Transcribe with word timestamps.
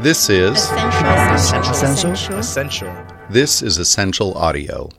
This 0.00 0.30
is 0.30 0.70
Ascential. 0.70 1.72
Ascential. 1.72 2.38
Ascential. 2.38 3.06
this 3.30 3.62
is 3.62 3.78
Ascential 3.78 4.32
audio. 4.34 4.90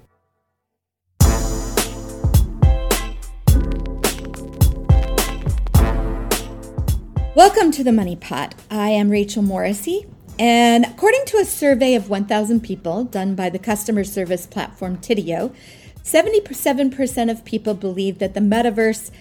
Welcome 7.33 7.71
to 7.71 7.81
the 7.81 7.93
Money 7.93 8.17
Pot. 8.17 8.55
I 8.70 8.89
am 8.89 9.09
Rachel 9.09 9.41
Morrissey, 9.41 10.05
and 10.38 10.83
according 10.83 11.24
to 11.28 11.38
a 11.38 11.46
survey 11.46 11.96
of 11.96 12.10
1,000 12.10 12.60
people 12.60 13.06
done 13.06 13.36
by 13.36 13.50
the 13.50 13.58
customer 13.58 14.04
service 14.04 14.46
platform 14.46 14.97
Tidio, 14.97 15.56
77% 16.04 17.31
of 17.31 17.45
people 17.45 17.73
believe 17.73 18.20
that 18.20 18.34
the 18.34 18.41
metaverse 18.41 19.12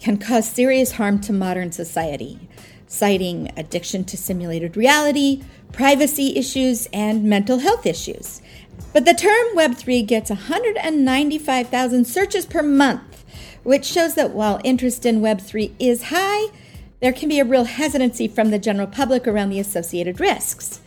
can 0.00 0.16
cause 0.16 0.48
serious 0.48 0.92
harm 0.92 1.20
to 1.20 1.34
modern 1.34 1.72
society, 1.72 2.48
citing 2.86 3.52
addiction 3.56 4.04
to 4.04 4.16
simulated 4.16 4.76
reality, 4.76 5.42
privacy 5.72 6.36
issues, 6.36 6.86
and 6.92 7.24
mental 7.24 7.58
health 7.58 7.86
issues. 7.86 8.40
But 8.92 9.04
the 9.04 9.14
term 9.14 9.56
Web3 9.56 10.06
gets 10.06 10.30
195,000 10.30 12.04
searches 12.06 12.46
per 12.46 12.62
month, 12.62 13.24
which 13.62 13.84
shows 13.84 14.14
that 14.14 14.30
while 14.30 14.60
interest 14.64 15.04
in 15.04 15.20
Web3 15.20 15.72
is 15.78 16.04
high, 16.04 16.46
there 17.00 17.12
can 17.12 17.28
be 17.28 17.40
a 17.40 17.44
real 17.44 17.64
hesitancy 17.64 18.26
from 18.28 18.50
the 18.50 18.58
general 18.58 18.86
public 18.86 19.26
around 19.26 19.50
the 19.50 19.60
associated 19.60 20.18
risks. 20.20 20.80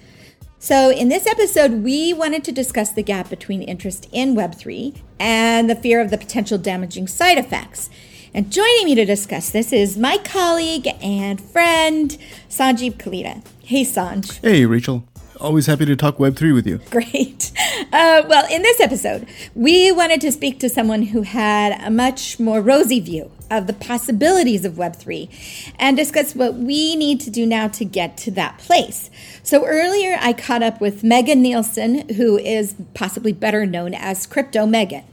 So, 0.62 0.92
in 0.92 1.08
this 1.08 1.26
episode, 1.26 1.84
we 1.84 2.12
wanted 2.12 2.44
to 2.44 2.52
discuss 2.52 2.92
the 2.92 3.04
gap 3.04 3.30
between 3.30 3.62
interest 3.62 4.10
in 4.12 4.36
Web3 4.36 4.98
and 5.18 5.70
the 5.70 5.76
fear 5.76 6.02
of 6.02 6.10
the 6.10 6.18
potential 6.18 6.58
damaging 6.58 7.08
side 7.08 7.38
effects. 7.38 7.90
And 8.34 8.52
joining 8.52 8.86
me 8.86 8.96
to 8.96 9.06
discuss 9.06 9.50
this 9.50 9.74
is 9.74 9.98
my 9.98 10.18
colleague 10.20 10.88
and 11.02 11.42
friend, 11.42 12.16
Sanjib 12.48 12.98
Kalita. 12.98 13.44
Hey, 13.64 13.84
Sanj. 13.84 14.40
Hey, 14.42 14.66
Rachel. 14.66 15.04
Always 15.40 15.68
happy 15.68 15.86
to 15.86 15.96
talk 15.96 16.18
Web3 16.18 16.54
with 16.54 16.68
you. 16.68 16.80
Great. 16.92 17.52
Uh, 17.94 18.24
well, 18.28 18.46
in 18.52 18.62
this 18.62 18.80
episode, 18.82 19.26
we 19.56 19.92
wanted 19.92 20.20
to 20.22 20.32
speak 20.32 20.60
to 20.60 20.70
someone 20.70 21.02
who 21.04 21.22
had 21.22 21.82
a 21.82 21.90
much 21.90 22.40
more 22.40 22.62
rosy 22.62 23.00
view 23.00 23.32
of 23.50 23.66
the 23.66 23.74
possibilities 23.74 24.66
of 24.66 24.74
Web3 24.74 25.74
and 25.80 25.96
discuss 25.96 26.36
what 26.36 26.56
we 26.56 26.96
need 26.98 27.22
to 27.22 27.32
do 27.32 27.46
now 27.46 27.68
to 27.70 27.86
get 27.86 28.18
to 28.18 28.32
that 28.32 28.58
place. 28.58 29.10
So, 29.42 29.66
earlier 29.66 30.18
I 30.20 30.34
caught 30.34 30.62
up 30.62 30.82
with 30.82 31.04
Megan 31.04 31.42
Nilsson, 31.42 32.10
who 32.10 32.38
is 32.38 32.76
possibly 32.94 33.32
better 33.32 33.66
known 33.66 33.94
as 33.94 34.28
Crypto 34.28 34.66
Megan. 34.66 35.06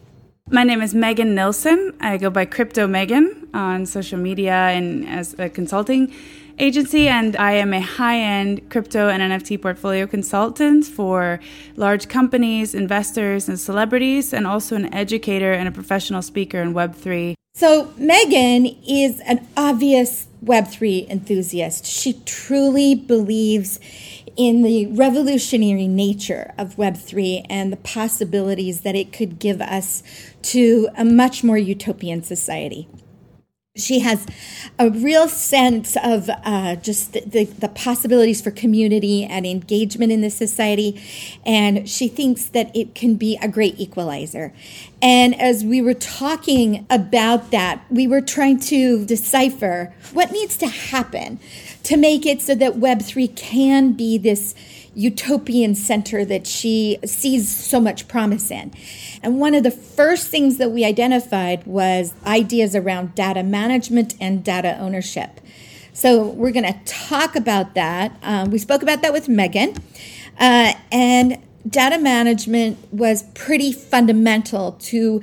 My 0.48 0.62
name 0.62 0.80
is 0.80 0.94
Megan 0.94 1.34
Nilsson. 1.34 1.92
I 2.00 2.18
go 2.18 2.30
by 2.30 2.44
Crypto 2.44 2.86
Megan 2.86 3.48
on 3.52 3.84
social 3.84 4.16
media 4.16 4.52
and 4.54 5.04
as 5.08 5.34
a 5.40 5.48
consulting 5.48 6.14
agency, 6.60 7.08
and 7.08 7.34
I 7.34 7.54
am 7.54 7.74
a 7.74 7.80
high 7.80 8.20
end 8.20 8.70
crypto 8.70 9.08
and 9.08 9.20
NFT 9.20 9.60
portfolio 9.60 10.06
consultant 10.06 10.84
for 10.84 11.40
large 11.74 12.06
companies, 12.06 12.76
investors, 12.76 13.48
and 13.48 13.58
celebrities, 13.58 14.32
and 14.32 14.46
also 14.46 14.76
an 14.76 14.94
educator 14.94 15.52
and 15.52 15.66
a 15.66 15.72
professional 15.72 16.22
speaker 16.22 16.62
in 16.62 16.74
Web3. 16.74 17.34
So, 17.56 17.92
Megan 17.96 18.66
is 18.86 19.18
an 19.26 19.48
obvious 19.56 20.28
Web3 20.44 21.08
enthusiast. 21.08 21.86
She 21.86 22.20
truly 22.24 22.94
believes 22.94 23.80
in 24.36 24.62
the 24.62 24.86
revolutionary 24.86 25.88
nature 25.88 26.52
of 26.58 26.76
Web3 26.76 27.46
and 27.48 27.72
the 27.72 27.78
possibilities 27.78 28.82
that 28.82 28.94
it 28.94 29.12
could 29.12 29.38
give 29.38 29.60
us 29.60 30.02
to 30.42 30.88
a 30.96 31.04
much 31.04 31.42
more 31.42 31.56
utopian 31.56 32.22
society. 32.22 32.86
She 33.76 34.00
has 34.00 34.26
a 34.78 34.90
real 34.90 35.28
sense 35.28 35.96
of 36.02 36.28
uh, 36.28 36.76
just 36.76 37.12
the, 37.12 37.20
the, 37.20 37.44
the, 37.44 37.68
possibilities 37.68 38.40
for 38.42 38.50
community 38.50 39.24
and 39.24 39.46
engagement 39.46 40.12
in 40.12 40.20
this 40.20 40.34
society. 40.34 41.00
And 41.44 41.88
she 41.88 42.08
thinks 42.08 42.46
that 42.46 42.74
it 42.74 42.94
can 42.94 43.16
be 43.16 43.38
a 43.40 43.48
great 43.48 43.78
equalizer. 43.78 44.52
And 45.00 45.38
as 45.40 45.64
we 45.64 45.80
were 45.80 45.94
talking 45.94 46.86
about 46.90 47.50
that, 47.50 47.84
we 47.90 48.06
were 48.06 48.20
trying 48.20 48.60
to 48.60 49.04
decipher 49.04 49.94
what 50.12 50.32
needs 50.32 50.56
to 50.58 50.66
happen 50.66 51.38
to 51.84 51.96
make 51.96 52.26
it 52.26 52.42
so 52.42 52.54
that 52.54 52.74
Web3 52.74 53.36
can 53.36 53.92
be 53.92 54.18
this 54.18 54.54
utopian 54.96 55.74
center 55.74 56.24
that 56.24 56.46
she 56.46 56.98
sees 57.04 57.54
so 57.54 57.78
much 57.78 58.08
promise 58.08 58.50
in. 58.50 58.72
And 59.22 59.38
one 59.38 59.54
of 59.54 59.62
the 59.62 59.70
first 59.70 60.28
things 60.28 60.56
that 60.56 60.70
we 60.70 60.84
identified 60.84 61.66
was 61.66 62.14
ideas 62.24 62.74
around 62.74 63.14
data 63.14 63.42
management 63.42 64.14
and 64.20 64.42
data 64.42 64.76
ownership. 64.78 65.40
So 65.92 66.26
we're 66.26 66.50
going 66.50 66.72
to 66.72 66.78
talk 66.84 67.36
about 67.36 67.74
that. 67.74 68.16
Um, 68.22 68.50
we 68.50 68.58
spoke 68.58 68.82
about 68.82 69.02
that 69.02 69.12
with 69.12 69.28
Megan. 69.28 69.74
Uh, 70.38 70.72
and 70.90 71.42
data 71.68 71.98
management 71.98 72.78
was 72.92 73.24
pretty 73.34 73.72
fundamental 73.72 74.72
to 74.72 75.22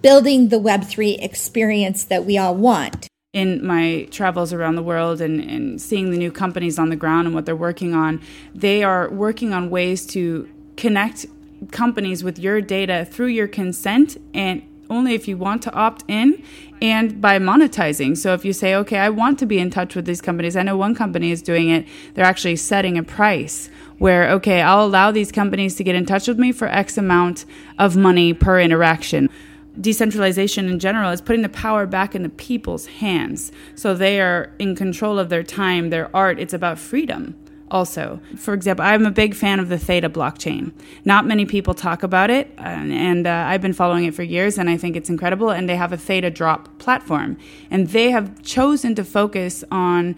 building 0.00 0.48
the 0.48 0.58
Web3 0.58 1.22
experience 1.22 2.04
that 2.04 2.24
we 2.24 2.36
all 2.36 2.54
want 2.56 3.08
in 3.32 3.66
my 3.66 4.06
travels 4.10 4.52
around 4.52 4.74
the 4.74 4.82
world 4.82 5.22
and, 5.22 5.40
and 5.40 5.80
seeing 5.80 6.10
the 6.10 6.18
new 6.18 6.30
companies 6.30 6.78
on 6.78 6.90
the 6.90 6.96
ground 6.96 7.26
and 7.26 7.34
what 7.34 7.46
they're 7.46 7.56
working 7.56 7.94
on, 7.94 8.20
they 8.54 8.82
are 8.82 9.08
working 9.08 9.54
on 9.54 9.70
ways 9.70 10.04
to 10.04 10.46
connect 10.76 11.24
companies 11.70 12.22
with 12.22 12.38
your 12.38 12.60
data 12.60 13.06
through 13.10 13.28
your 13.28 13.48
consent 13.48 14.18
and 14.34 14.62
only 14.90 15.14
if 15.14 15.26
you 15.26 15.38
want 15.38 15.62
to 15.62 15.72
opt 15.72 16.04
in 16.08 16.42
and 16.82 17.22
by 17.22 17.38
monetizing. 17.38 18.14
So 18.18 18.34
if 18.34 18.44
you 18.44 18.52
say, 18.52 18.74
okay, 18.74 18.98
I 18.98 19.08
want 19.08 19.38
to 19.38 19.46
be 19.46 19.58
in 19.58 19.70
touch 19.70 19.96
with 19.96 20.04
these 20.04 20.20
companies, 20.20 20.54
I 20.54 20.62
know 20.62 20.76
one 20.76 20.94
company 20.94 21.30
is 21.30 21.40
doing 21.40 21.70
it, 21.70 21.86
they're 22.12 22.26
actually 22.26 22.56
setting 22.56 22.98
a 22.98 23.02
price 23.02 23.70
where, 23.96 24.28
okay, 24.32 24.60
I'll 24.60 24.84
allow 24.84 25.10
these 25.10 25.32
companies 25.32 25.74
to 25.76 25.84
get 25.84 25.94
in 25.94 26.04
touch 26.04 26.28
with 26.28 26.38
me 26.38 26.52
for 26.52 26.68
X 26.68 26.98
amount 26.98 27.46
of 27.78 27.96
money 27.96 28.34
per 28.34 28.60
interaction 28.60 29.30
decentralization 29.80 30.68
in 30.68 30.78
general 30.78 31.10
is 31.10 31.20
putting 31.20 31.42
the 31.42 31.48
power 31.48 31.86
back 31.86 32.14
in 32.14 32.22
the 32.22 32.28
people's 32.28 32.86
hands. 32.86 33.52
So 33.74 33.94
they 33.94 34.20
are 34.20 34.52
in 34.58 34.76
control 34.76 35.18
of 35.18 35.28
their 35.28 35.42
time, 35.42 35.90
their 35.90 36.14
art. 36.14 36.38
It's 36.38 36.54
about 36.54 36.78
freedom 36.78 37.34
also. 37.72 38.20
For 38.36 38.52
example, 38.54 38.84
I'm 38.84 39.06
a 39.06 39.10
big 39.10 39.34
fan 39.34 39.58
of 39.58 39.68
the 39.68 39.78
Theta 39.78 40.10
blockchain. 40.10 40.72
Not 41.04 41.26
many 41.26 41.46
people 41.46 41.72
talk 41.72 42.02
about 42.02 42.30
it, 42.30 42.52
and, 42.58 42.92
and 42.92 43.26
uh, 43.26 43.46
I've 43.48 43.62
been 43.62 43.72
following 43.72 44.04
it 44.04 44.14
for 44.14 44.22
years, 44.22 44.58
and 44.58 44.68
I 44.68 44.76
think 44.76 44.94
it's 44.94 45.08
incredible. 45.08 45.50
And 45.50 45.68
they 45.68 45.76
have 45.76 45.92
a 45.92 45.96
Theta 45.96 46.30
drop 46.30 46.78
platform, 46.78 47.38
and 47.70 47.88
they 47.88 48.10
have 48.10 48.42
chosen 48.42 48.94
to 48.96 49.04
focus 49.04 49.64
on 49.72 50.16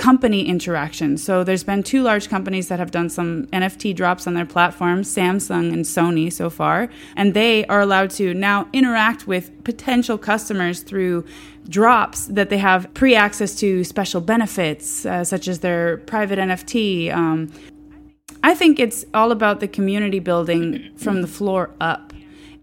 company 0.00 0.46
interaction. 0.46 1.18
So 1.18 1.44
there's 1.44 1.62
been 1.62 1.82
two 1.82 2.02
large 2.02 2.30
companies 2.30 2.68
that 2.68 2.78
have 2.78 2.90
done 2.90 3.10
some 3.10 3.46
NFT 3.48 3.94
drops 3.94 4.26
on 4.26 4.32
their 4.32 4.46
platform, 4.46 5.02
Samsung 5.02 5.74
and 5.74 5.84
Sony 5.84 6.32
so 6.32 6.48
far, 6.48 6.88
and 7.16 7.34
they 7.34 7.66
are 7.66 7.82
allowed 7.82 8.10
to 8.12 8.32
now 8.32 8.66
interact 8.72 9.26
with 9.26 9.62
potential 9.62 10.16
customers 10.16 10.80
through 10.80 11.26
drops 11.68 12.24
that 12.28 12.48
they 12.48 12.56
have 12.56 12.92
pre-access 12.94 13.54
to 13.56 13.84
special 13.84 14.22
benefits 14.22 15.04
uh, 15.04 15.22
such 15.22 15.46
as 15.46 15.60
their 15.60 15.98
private 15.98 16.38
NFT. 16.38 17.14
Um, 17.14 17.52
I 18.42 18.54
think 18.54 18.78
it's 18.78 19.04
all 19.12 19.30
about 19.32 19.60
the 19.60 19.68
community 19.68 20.18
building 20.18 20.96
from 20.96 21.20
the 21.20 21.28
floor 21.28 21.74
up. 21.78 22.14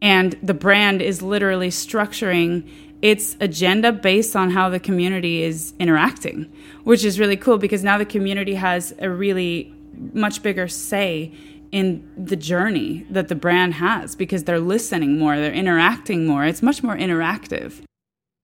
And 0.01 0.37
the 0.41 0.53
brand 0.55 1.03
is 1.03 1.21
literally 1.21 1.69
structuring 1.69 2.67
its 3.01 3.35
agenda 3.39 3.91
based 3.91 4.35
on 4.35 4.51
how 4.51 4.69
the 4.69 4.79
community 4.79 5.43
is 5.43 5.73
interacting, 5.79 6.51
which 6.83 7.03
is 7.03 7.19
really 7.19 7.37
cool 7.37 7.57
because 7.57 7.83
now 7.83 7.97
the 7.97 8.05
community 8.05 8.55
has 8.55 8.93
a 8.99 9.09
really 9.09 9.73
much 10.13 10.41
bigger 10.41 10.67
say 10.67 11.31
in 11.71 12.09
the 12.17 12.35
journey 12.35 13.05
that 13.09 13.27
the 13.27 13.35
brand 13.35 13.75
has 13.75 14.15
because 14.15 14.45
they're 14.45 14.59
listening 14.59 15.19
more, 15.19 15.37
they're 15.37 15.51
interacting 15.51 16.25
more. 16.25 16.45
It's 16.45 16.61
much 16.61 16.81
more 16.81 16.95
interactive. 16.95 17.81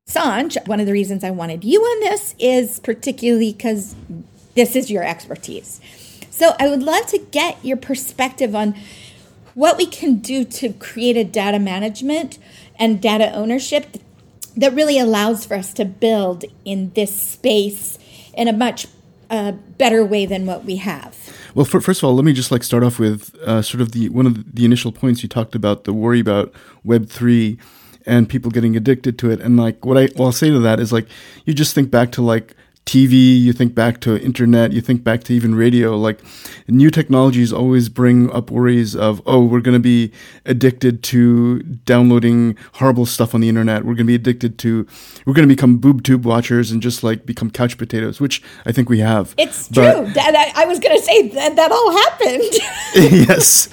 Sanj, 0.08 0.68
one 0.68 0.80
of 0.80 0.86
the 0.86 0.92
reasons 0.92 1.24
I 1.24 1.31
wanted 1.31 1.63
you 1.63 1.81
on 1.81 2.00
this 2.02 2.36
is 2.38 2.80
particularly 2.80 3.53
because 3.53 3.96
this 4.56 4.75
is 4.75 4.92
your 4.92 5.03
expertise. 5.03 5.80
So 6.30 6.56
I 6.59 6.68
would 6.68 6.84
love 6.84 7.08
to 7.08 7.18
get 7.18 7.63
your 7.63 7.78
perspective 7.78 8.54
on 8.54 8.75
what 9.54 9.78
we 9.78 9.86
can 9.86 10.18
do 10.18 10.44
to 10.44 10.74
create 10.74 11.16
a 11.16 11.24
data 11.24 11.60
management 11.60 12.38
and 12.78 13.01
data 13.01 13.31
ownership 13.33 13.98
that 14.56 14.74
really 14.74 15.00
allows 15.00 15.46
for 15.46 15.56
us 15.56 15.74
to 15.74 15.86
build 15.86 16.46
in 16.66 16.92
this 16.94 17.16
space 17.16 17.98
in 18.36 18.48
a 18.48 18.54
much 18.54 18.88
uh, 19.30 19.52
better 19.52 20.06
way 20.06 20.26
than 20.26 20.46
what 20.46 20.64
we 20.64 20.78
have. 20.78 21.18
Well, 21.56 21.66
for, 21.66 21.82
first 21.82 22.02
of 22.02 22.06
all, 22.06 22.16
let 22.16 22.26
me 22.26 22.34
just 22.34 22.52
like 22.52 22.64
start 22.64 22.84
off 22.84 23.00
with 23.00 23.36
uh, 23.46 23.62
sort 23.62 23.82
of 23.82 23.92
the 23.92 24.10
one 24.10 24.26
of 24.26 24.56
the 24.56 24.66
initial 24.66 24.92
points 24.92 25.24
you 25.24 25.30
talked 25.30 25.56
about 25.56 25.84
the 25.84 25.94
worry 25.94 26.20
about 26.20 26.54
Web 26.84 27.10
three 27.10 27.58
and 28.06 28.28
people 28.28 28.52
getting 28.52 28.76
addicted 28.76 29.18
to 29.20 29.32
it. 29.32 29.40
And 29.40 29.58
like 29.58 29.86
what 29.86 29.98
I 29.98 30.10
well, 30.16 30.28
I'll 30.28 30.32
say 30.32 30.50
to 30.50 30.60
that 30.60 30.80
is 30.80 30.92
like 30.92 31.08
you 31.46 31.54
just 31.54 31.74
think 31.74 31.90
back 31.90 32.12
to 32.14 32.22
like 32.22 32.56
TV, 32.85 33.39
you 33.39 33.53
think 33.53 33.74
back 33.74 34.01
to 34.01 34.21
internet, 34.21 34.74
you 34.74 34.81
think 34.81 35.03
back 35.03 35.24
to 35.24 35.33
even 35.33 35.56
radio. 35.56 35.97
Like 35.97 36.19
new 36.68 36.91
technologies 36.91 37.53
always 37.53 37.89
bring 37.89 38.31
up 38.31 38.51
worries 38.51 38.95
of, 38.95 39.21
oh, 39.25 39.44
we're 39.44 39.62
going 39.62 39.74
to 39.74 39.80
be 39.80 40.12
addicted 40.45 41.01
to 41.03 41.63
downloading 41.63 42.57
horrible 42.74 43.06
stuff 43.06 43.33
on 43.33 43.41
the 43.41 43.50
internet. 43.50 43.85
We're 43.85 43.95
going 43.95 44.06
to 44.07 44.12
be 44.12 44.15
addicted 44.15 44.57
to, 44.59 44.85
we're 45.25 45.33
going 45.33 45.47
to 45.47 45.56
become 45.56 45.77
boob 45.77 46.03
tube 46.03 46.25
watchers 46.25 46.71
and 46.71 46.81
just 46.81 47.03
like 47.03 47.25
become 47.25 47.50
couch 47.50 47.77
potatoes, 47.77 48.19
which 48.19 48.44
I 48.65 48.71
think 48.71 48.89
we 48.89 49.00
have. 49.00 49.33
It's 49.38 49.69
but, 49.69 49.94
true. 49.94 50.13
That, 50.13 50.53
I 50.56 50.65
was 50.65 50.80
going 50.80 50.97
to 50.97 51.03
say 51.03 51.30
that 51.30 51.56
that 51.56 51.71
all 51.71 51.91
happened. 51.91 52.53
yes, 53.27 53.69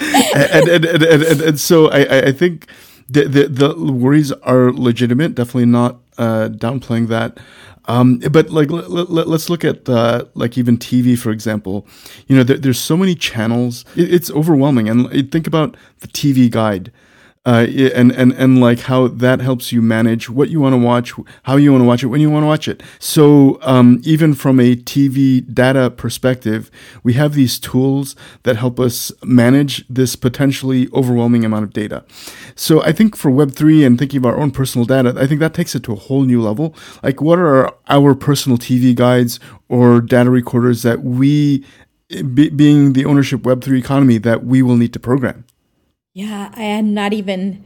and 0.55 0.69
and, 0.69 0.85
and, 0.85 1.03
and, 1.03 1.41
and 1.41 1.61
so 1.61 1.89
I 1.89 2.29
I 2.29 2.33
think 2.33 2.69
the, 3.11 3.25
the, 3.25 3.49
the 3.49 3.93
worries 3.93 4.33
are 4.33 4.73
legitimate. 4.73 5.35
Definitely 5.35 5.67
not 5.67 6.01
uh, 6.17 6.49
downplaying 6.49 7.09
that. 7.09 7.39
Um, 7.87 8.19
but 8.19 8.51
like, 8.51 8.69
let, 8.71 9.27
us 9.27 9.49
look 9.49 9.65
at 9.65 9.89
uh, 9.89 10.25
like 10.35 10.59
even 10.59 10.79
TV, 10.79 11.19
for 11.19 11.31
example. 11.31 11.87
You 12.27 12.37
know, 12.37 12.43
there, 12.43 12.59
there's 12.59 12.79
so 12.79 12.97
many 12.97 13.15
channels; 13.15 13.85
it, 13.97 14.13
it's 14.13 14.31
overwhelming. 14.31 14.89
And 14.89 15.33
think 15.33 15.47
about 15.47 15.77
the 16.01 16.09
TV 16.09 16.51
guide 16.51 16.93
uh, 17.47 17.67
and 17.95 18.13
and 18.13 18.33
and 18.33 18.61
like 18.61 18.81
how 18.81 19.09
that 19.09 19.41
helps 19.41 19.73
you 19.73 19.81
manage 19.81 20.29
what 20.29 20.51
you 20.51 20.61
want 20.61 20.75
to 20.75 20.79
watch, 20.79 21.15
how 21.45 21.57
you 21.57 21.73
want 21.73 21.81
to 21.81 21.87
watch 21.87 22.03
it, 22.03 22.09
when 22.09 22.21
you 22.21 22.29
want 22.29 22.43
to 22.43 22.47
watch 22.47 22.69
it. 22.69 22.83
So 22.99 23.59
um, 23.63 24.01
even 24.05 24.35
from 24.35 24.61
a 24.61 24.77
TV 24.77 25.43
data 25.53 25.91
perspective, 25.91 26.71
we 27.03 27.15
have 27.15 27.33
these 27.33 27.59
tools 27.59 28.15
that 28.43 28.57
help 28.57 28.79
us 28.79 29.11
manage 29.25 29.89
this 29.89 30.17
potentially 30.17 30.89
overwhelming 30.93 31.47
amount 31.47 31.65
of 31.65 31.73
data. 31.73 32.05
So 32.57 32.83
I 32.83 32.93
think 32.93 33.17
for 33.17 33.31
Web 33.31 33.53
three 33.53 33.85
and 33.85 33.99
thinking 33.99 34.19
of 34.19 34.27
our 34.27 34.37
own 34.37 34.51
personal 34.51 34.85
data, 34.85 35.15
I 35.17 35.27
think 35.27 35.41
that 35.41 35.55
takes 35.55 35.75
it 35.75 35.83
to 35.85 35.93
a 35.93 35.97
whole 35.97 36.25
new 36.25 36.43
level. 36.43 36.75
Like, 37.03 37.23
what 37.23 37.39
are 37.39 37.75
our 37.89 38.15
personal 38.15 38.59
TV 38.59 38.95
guides 38.95 39.41
or 39.71 40.03
data 40.03 40.29
recorders 40.29 40.83
that 40.83 41.03
we, 41.03 41.65
being 42.35 42.93
the 42.93 43.07
ownership 43.07 43.47
Web 43.47 43.65
three 43.65 43.79
economy, 43.79 44.19
that 44.19 44.45
we 44.45 44.61
will 44.61 44.77
need 44.77 44.93
to 44.93 45.01
program? 45.01 45.47
Yeah, 46.13 46.51
I 46.55 46.63
had 46.63 46.85
not 46.85 47.13
even 47.13 47.65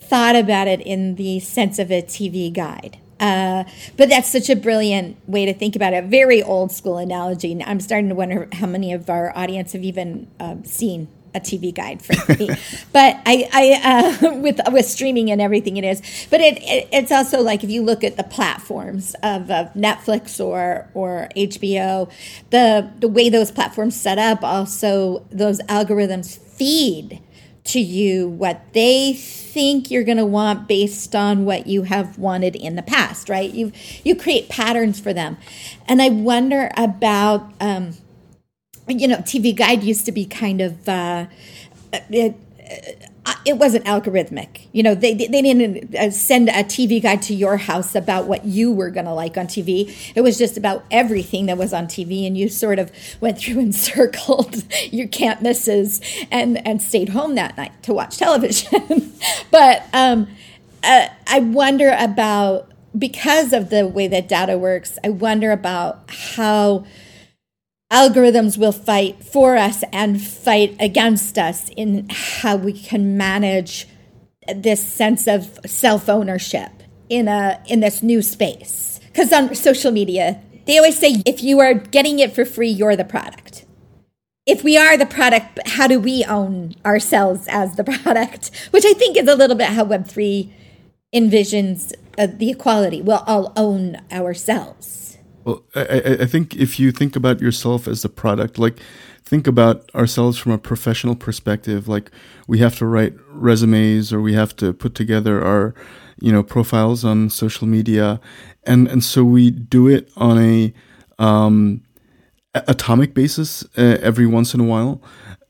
thought 0.00 0.36
about 0.36 0.68
it 0.68 0.80
in 0.80 1.16
the 1.16 1.40
sense 1.40 1.78
of 1.78 1.90
a 1.90 2.02
TV 2.02 2.52
guide. 2.52 2.98
Uh, 3.18 3.64
but 3.96 4.08
that's 4.10 4.30
such 4.30 4.50
a 4.50 4.56
brilliant 4.56 5.16
way 5.28 5.46
to 5.46 5.54
think 5.54 5.74
about 5.74 5.94
it. 5.94 6.04
Very 6.04 6.42
old 6.42 6.70
school 6.70 6.98
analogy. 6.98 7.62
I'm 7.64 7.80
starting 7.80 8.10
to 8.10 8.14
wonder 8.14 8.48
how 8.52 8.66
many 8.66 8.92
of 8.92 9.08
our 9.08 9.36
audience 9.36 9.72
have 9.72 9.82
even 9.84 10.28
uh, 10.38 10.56
seen 10.64 11.08
a 11.34 11.40
TV 11.40 11.72
guide, 11.74 12.02
frankly. 12.02 12.48
but 12.92 13.20
I, 13.24 13.48
I 13.52 14.18
uh, 14.22 14.34
with 14.40 14.60
with 14.70 14.86
streaming 14.86 15.30
and 15.30 15.40
everything 15.40 15.76
it 15.76 15.84
is. 15.84 16.26
But 16.30 16.40
it, 16.40 16.58
it, 16.62 16.88
it's 16.92 17.12
also 17.12 17.40
like 17.40 17.64
if 17.64 17.70
you 17.70 17.82
look 17.82 18.04
at 18.04 18.16
the 18.16 18.24
platforms 18.24 19.14
of, 19.22 19.50
of 19.50 19.72
Netflix 19.74 20.42
or 20.44 20.88
or 20.92 21.28
HBO, 21.36 22.10
the 22.50 22.90
the 22.98 23.08
way 23.08 23.28
those 23.30 23.50
platforms 23.50 23.98
set 23.98 24.18
up, 24.18 24.42
also 24.42 25.26
those 25.30 25.60
algorithms 25.62 26.38
feed 26.38 27.22
to 27.66 27.80
you 27.80 28.28
what 28.28 28.72
they 28.72 29.12
think 29.14 29.90
you're 29.90 30.04
going 30.04 30.18
to 30.18 30.26
want 30.26 30.68
based 30.68 31.14
on 31.14 31.44
what 31.44 31.66
you 31.66 31.82
have 31.82 32.18
wanted 32.18 32.56
in 32.56 32.76
the 32.76 32.82
past 32.82 33.28
right? 33.28 33.52
You 33.52 33.72
you 34.04 34.14
create 34.14 34.48
patterns 34.48 35.00
for 35.00 35.12
them. 35.12 35.36
And 35.86 36.02
i 36.02 36.08
wonder 36.08 36.70
about 36.76 37.52
um, 37.60 37.92
you 38.88 39.08
know 39.08 39.18
tv 39.18 39.54
guide 39.54 39.82
used 39.82 40.06
to 40.06 40.12
be 40.12 40.24
kind 40.24 40.60
of 40.60 40.88
uh, 40.88 41.26
it, 42.10 42.36
it 43.44 43.54
wasn't 43.58 43.84
algorithmic. 43.84 44.66
You 44.72 44.82
know, 44.82 44.94
they, 44.94 45.14
they 45.14 45.42
didn't 45.42 45.94
uh, 45.94 46.10
send 46.10 46.48
a 46.48 46.64
TV 46.64 47.02
guide 47.02 47.22
to 47.22 47.34
your 47.34 47.56
house 47.56 47.94
about 47.94 48.26
what 48.26 48.44
you 48.44 48.72
were 48.72 48.90
going 48.90 49.06
to 49.06 49.12
like 49.12 49.36
on 49.36 49.46
TV. 49.46 50.12
It 50.14 50.20
was 50.20 50.38
just 50.38 50.56
about 50.56 50.84
everything 50.90 51.46
that 51.46 51.58
was 51.58 51.72
on 51.72 51.86
TV, 51.86 52.26
and 52.26 52.36
you 52.38 52.48
sort 52.48 52.78
of 52.78 52.90
went 53.20 53.38
through 53.40 53.60
and 53.60 53.74
circled 53.74 54.62
your 54.92 55.08
can't 55.08 55.42
misses 55.42 56.00
and, 56.30 56.64
and 56.66 56.80
stayed 56.80 57.10
home 57.10 57.34
that 57.34 57.56
night 57.56 57.82
to 57.84 57.94
watch 57.94 58.18
television. 58.18 59.12
but 59.50 59.84
um, 59.92 60.28
uh, 60.84 61.08
I 61.26 61.40
wonder 61.40 61.96
about, 61.98 62.70
because 62.96 63.52
of 63.52 63.70
the 63.70 63.86
way 63.86 64.06
that 64.08 64.28
data 64.28 64.56
works, 64.56 64.98
I 65.04 65.10
wonder 65.10 65.52
about 65.52 66.04
how 66.08 66.86
algorithms 67.90 68.58
will 68.58 68.72
fight 68.72 69.22
for 69.24 69.56
us 69.56 69.84
and 69.92 70.20
fight 70.20 70.76
against 70.80 71.38
us 71.38 71.70
in 71.76 72.06
how 72.10 72.56
we 72.56 72.72
can 72.72 73.16
manage 73.16 73.86
this 74.54 74.84
sense 74.86 75.26
of 75.26 75.58
self 75.66 76.08
ownership 76.08 76.70
in 77.08 77.28
a 77.28 77.62
in 77.66 77.80
this 77.80 78.02
new 78.02 78.22
space. 78.22 79.00
Because 79.06 79.32
on 79.32 79.54
social 79.54 79.92
media 79.92 80.40
they 80.66 80.78
always 80.78 80.98
say 80.98 81.22
if 81.24 81.42
you 81.42 81.60
are 81.60 81.74
getting 81.74 82.18
it 82.18 82.34
for 82.34 82.44
free 82.44 82.68
you're 82.68 82.96
the 82.96 83.04
product. 83.04 83.64
If 84.46 84.62
we 84.62 84.76
are 84.76 84.96
the 84.96 85.06
product 85.06 85.60
how 85.66 85.86
do 85.86 86.00
we 86.00 86.24
own 86.24 86.74
ourselves 86.84 87.46
as 87.48 87.76
the 87.76 87.84
product? 88.02 88.50
Which 88.70 88.84
i 88.84 88.92
think 88.92 89.16
is 89.16 89.28
a 89.28 89.36
little 89.36 89.56
bit 89.56 89.68
how 89.68 89.84
web3 89.84 90.50
envisions 91.14 91.92
uh, 92.18 92.26
the 92.26 92.50
equality. 92.50 93.00
We'll 93.00 93.24
all 93.26 93.52
own 93.56 94.00
ourselves 94.10 95.05
well, 95.46 95.62
I, 95.76 96.18
I 96.22 96.26
think 96.26 96.56
if 96.56 96.80
you 96.80 96.90
think 96.90 97.14
about 97.14 97.40
yourself 97.40 97.86
as 97.86 98.04
a 98.04 98.08
product, 98.08 98.58
like 98.58 98.80
think 99.22 99.46
about 99.46 99.88
ourselves 99.94 100.36
from 100.38 100.50
a 100.50 100.58
professional 100.58 101.14
perspective, 101.14 101.86
like 101.86 102.10
we 102.48 102.58
have 102.58 102.76
to 102.78 102.86
write 102.86 103.14
resumes 103.28 104.12
or 104.12 104.20
we 104.20 104.34
have 104.34 104.56
to 104.56 104.72
put 104.72 104.96
together 104.96 105.44
our, 105.44 105.72
you 106.20 106.32
know, 106.32 106.42
profiles 106.42 107.04
on 107.04 107.30
social 107.30 107.68
media, 107.68 108.20
and 108.64 108.88
and 108.88 109.04
so 109.04 109.22
we 109.22 109.52
do 109.52 109.86
it 109.86 110.10
on 110.16 110.36
a 110.38 110.74
um, 111.20 111.80
atomic 112.54 113.14
basis 113.14 113.62
uh, 113.78 113.98
every 114.02 114.26
once 114.26 114.52
in 114.52 114.58
a 114.58 114.64
while. 114.64 115.00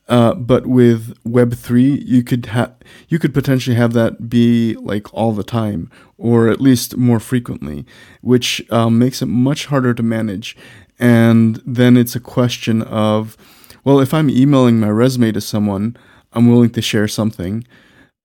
Uh, 0.09 0.35
but 0.35 0.67
with 0.67 1.19
Web 1.25 1.55
three, 1.55 2.03
you 2.07 2.23
could 2.23 2.47
have 2.47 2.75
you 3.09 3.19
could 3.19 3.35
potentially 3.35 3.77
have 3.77 3.93
that 3.95 4.29
be 4.29 4.77
like 4.77 5.13
all 5.13 5.33
the 5.33 5.43
time, 5.43 5.91
or 6.17 6.49
at 6.49 6.61
least 6.61 6.97
more 6.97 7.19
frequently, 7.19 7.85
which 8.21 8.65
um, 8.71 8.99
makes 8.99 9.21
it 9.21 9.27
much 9.27 9.67
harder 9.67 9.93
to 9.95 10.03
manage. 10.03 10.57
And 10.99 11.61
then 11.67 11.97
it's 11.97 12.17
a 12.17 12.21
question 12.21 12.83
of, 12.83 13.37
well, 13.85 14.01
if 14.01 14.15
I'm 14.15 14.31
emailing 14.31 14.81
my 14.81 14.89
resume 14.89 15.33
to 15.33 15.41
someone, 15.41 15.97
I'm 16.33 16.49
willing 16.49 16.71
to 16.71 16.83
share 16.83 17.09
something. 17.09 17.67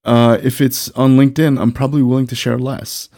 Uh, 0.06 0.38
if 0.42 0.62
it's 0.62 0.90
on 0.92 1.18
LinkedIn, 1.18 1.60
I'm 1.60 1.72
probably 1.72 2.02
willing 2.02 2.28
to 2.28 2.36
share 2.36 2.58
less. 2.58 3.10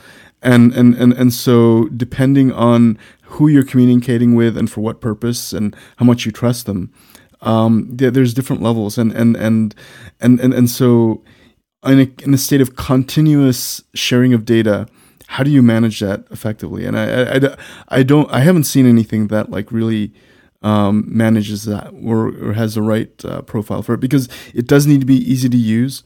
And, 0.41 0.73
and, 0.73 0.95
and, 0.95 1.13
and 1.13 1.31
so 1.31 1.87
depending 1.95 2.51
on 2.51 2.97
who 3.23 3.47
you're 3.47 3.63
communicating 3.63 4.35
with 4.35 4.57
and 4.57 4.69
for 4.69 4.81
what 4.81 4.99
purpose 4.99 5.53
and 5.53 5.75
how 5.97 6.05
much 6.05 6.25
you 6.25 6.31
trust 6.31 6.65
them, 6.65 6.91
um, 7.43 7.87
there's 7.89 8.33
different 8.33 8.61
levels. 8.61 8.97
And, 8.97 9.11
and, 9.11 9.35
and, 9.35 9.75
and, 10.19 10.39
and, 10.39 10.53
and 10.53 10.69
so 10.69 11.23
in 11.85 11.99
a, 11.99 12.23
in 12.23 12.33
a 12.33 12.37
state 12.37 12.61
of 12.61 12.75
continuous 12.75 13.83
sharing 13.93 14.33
of 14.33 14.45
data, 14.45 14.87
how 15.27 15.43
do 15.43 15.51
you 15.51 15.61
manage 15.61 15.99
that 15.99 16.25
effectively? 16.31 16.85
And 16.85 16.97
I, 16.97 17.05
I, 17.05 17.35
I, 17.35 17.57
I 17.89 18.03
don't, 18.03 18.29
I 18.31 18.39
haven't 18.39 18.65
seen 18.65 18.87
anything 18.87 19.27
that 19.27 19.49
like 19.49 19.71
really 19.71 20.13
um, 20.61 21.03
manages 21.07 21.65
that 21.65 21.93
or, 22.03 22.27
or 22.27 22.53
has 22.53 22.75
the 22.75 22.81
right 22.81 23.23
uh, 23.25 23.41
profile 23.41 23.83
for 23.83 23.93
it 23.93 23.99
because 23.99 24.29
it 24.53 24.65
does 24.67 24.87
need 24.87 25.01
to 25.01 25.05
be 25.05 25.17
easy 25.17 25.49
to 25.49 25.57
use 25.57 26.03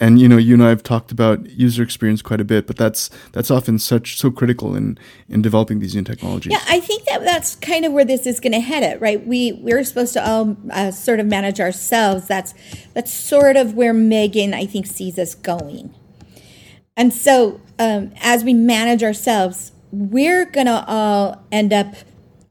and 0.00 0.18
you 0.18 0.26
know 0.26 0.38
you 0.38 0.54
and 0.54 0.64
I 0.64 0.70
have 0.70 0.82
talked 0.82 1.12
about 1.12 1.46
user 1.50 1.82
experience 1.82 2.22
quite 2.22 2.40
a 2.40 2.44
bit, 2.44 2.66
but 2.66 2.76
that's 2.76 3.10
that's 3.32 3.50
often 3.50 3.78
such 3.78 4.18
so 4.18 4.30
critical 4.30 4.74
in 4.74 4.98
in 5.28 5.42
developing 5.42 5.78
these 5.78 5.94
new 5.94 6.02
technologies. 6.02 6.52
Yeah, 6.52 6.64
I 6.66 6.80
think 6.80 7.04
that 7.04 7.22
that's 7.22 7.54
kind 7.56 7.84
of 7.84 7.92
where 7.92 8.04
this 8.04 8.26
is 8.26 8.40
going 8.40 8.52
to 8.52 8.60
head 8.60 8.82
it, 8.82 9.00
right? 9.00 9.24
We 9.24 9.52
we're 9.52 9.84
supposed 9.84 10.14
to 10.14 10.26
all 10.26 10.56
uh, 10.70 10.90
sort 10.90 11.20
of 11.20 11.26
manage 11.26 11.60
ourselves. 11.60 12.26
That's 12.26 12.54
that's 12.94 13.12
sort 13.12 13.56
of 13.56 13.74
where 13.74 13.92
Megan 13.92 14.54
I 14.54 14.64
think 14.64 14.86
sees 14.86 15.18
us 15.18 15.34
going, 15.34 15.94
and 16.96 17.12
so 17.12 17.60
um, 17.78 18.12
as 18.22 18.42
we 18.42 18.54
manage 18.54 19.02
ourselves, 19.02 19.72
we're 19.92 20.46
going 20.46 20.66
to 20.66 20.84
all 20.86 21.44
end 21.52 21.72
up 21.72 21.94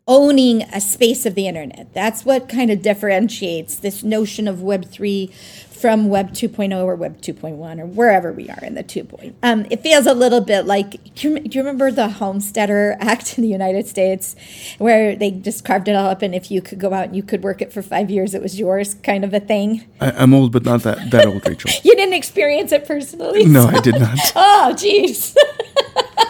owning 0.10 0.64
a 0.64 0.82
space 0.82 1.26
of 1.28 1.36
the 1.36 1.48
internet. 1.48 1.94
That's 1.94 2.26
what 2.26 2.50
kind 2.50 2.72
of 2.72 2.82
differentiates 2.82 3.76
this 3.76 4.04
notion 4.04 4.48
of 4.48 4.62
Web 4.62 4.86
three 4.86 5.32
from 5.80 6.10
Web 6.10 6.32
2.0 6.32 6.84
or 6.84 6.96
Web 6.96 7.22
2.1 7.22 7.80
or 7.80 7.86
wherever 7.86 8.34
we 8.34 8.50
are 8.50 8.60
in 8.64 8.74
the 8.76 8.84
2.0. 8.84 9.34
Um, 9.42 9.66
it 9.70 9.82
feels 9.82 10.08
a 10.08 10.14
little 10.14 10.42
bit 10.42 10.66
like 10.66 11.14
do 11.16 11.30
you, 11.30 11.40
do 11.40 11.58
you, 11.58 11.62
remember 11.62 11.90
the 11.90 12.10
Homesteader 12.10 12.98
Act 13.00 13.38
in 13.38 13.44
the 13.44 13.50
United 13.50 13.88
States 13.88 14.36
where 14.78 15.16
they 15.16 15.32
just 15.32 15.64
carved 15.64 15.88
it 15.88 15.96
all 15.96 16.08
up 16.10 16.22
and 16.22 16.36
if 16.36 16.52
you 16.52 16.62
could 16.62 16.80
go 16.80 16.92
out 16.94 17.06
and 17.06 17.16
you 17.16 17.24
could 17.24 17.44
work 17.44 17.62
it 17.62 17.72
for 17.72 17.82
five 17.82 18.10
years, 18.10 18.34
it 18.34 18.42
was 18.42 18.60
yours 18.60 18.96
kind 19.04 19.24
of 19.24 19.34
a 19.34 19.40
thing? 19.40 19.86
I, 20.02 20.24
am 20.24 20.34
old, 20.34 20.52
but 20.52 20.66
not 20.66 20.84
that, 20.84 21.12
that 21.12 21.26
old, 21.26 21.48
Rachel. 21.48 21.72
you 21.84 21.96
didn't 21.96 22.16
experience 22.16 22.74
it 22.74 22.86
personally? 22.86 23.46
No, 23.46 23.62
so. 23.62 23.70
I 23.70 23.80
did 23.80 24.00
not. 24.00 24.18
oh, 24.36 24.74
jeez. 24.76 25.34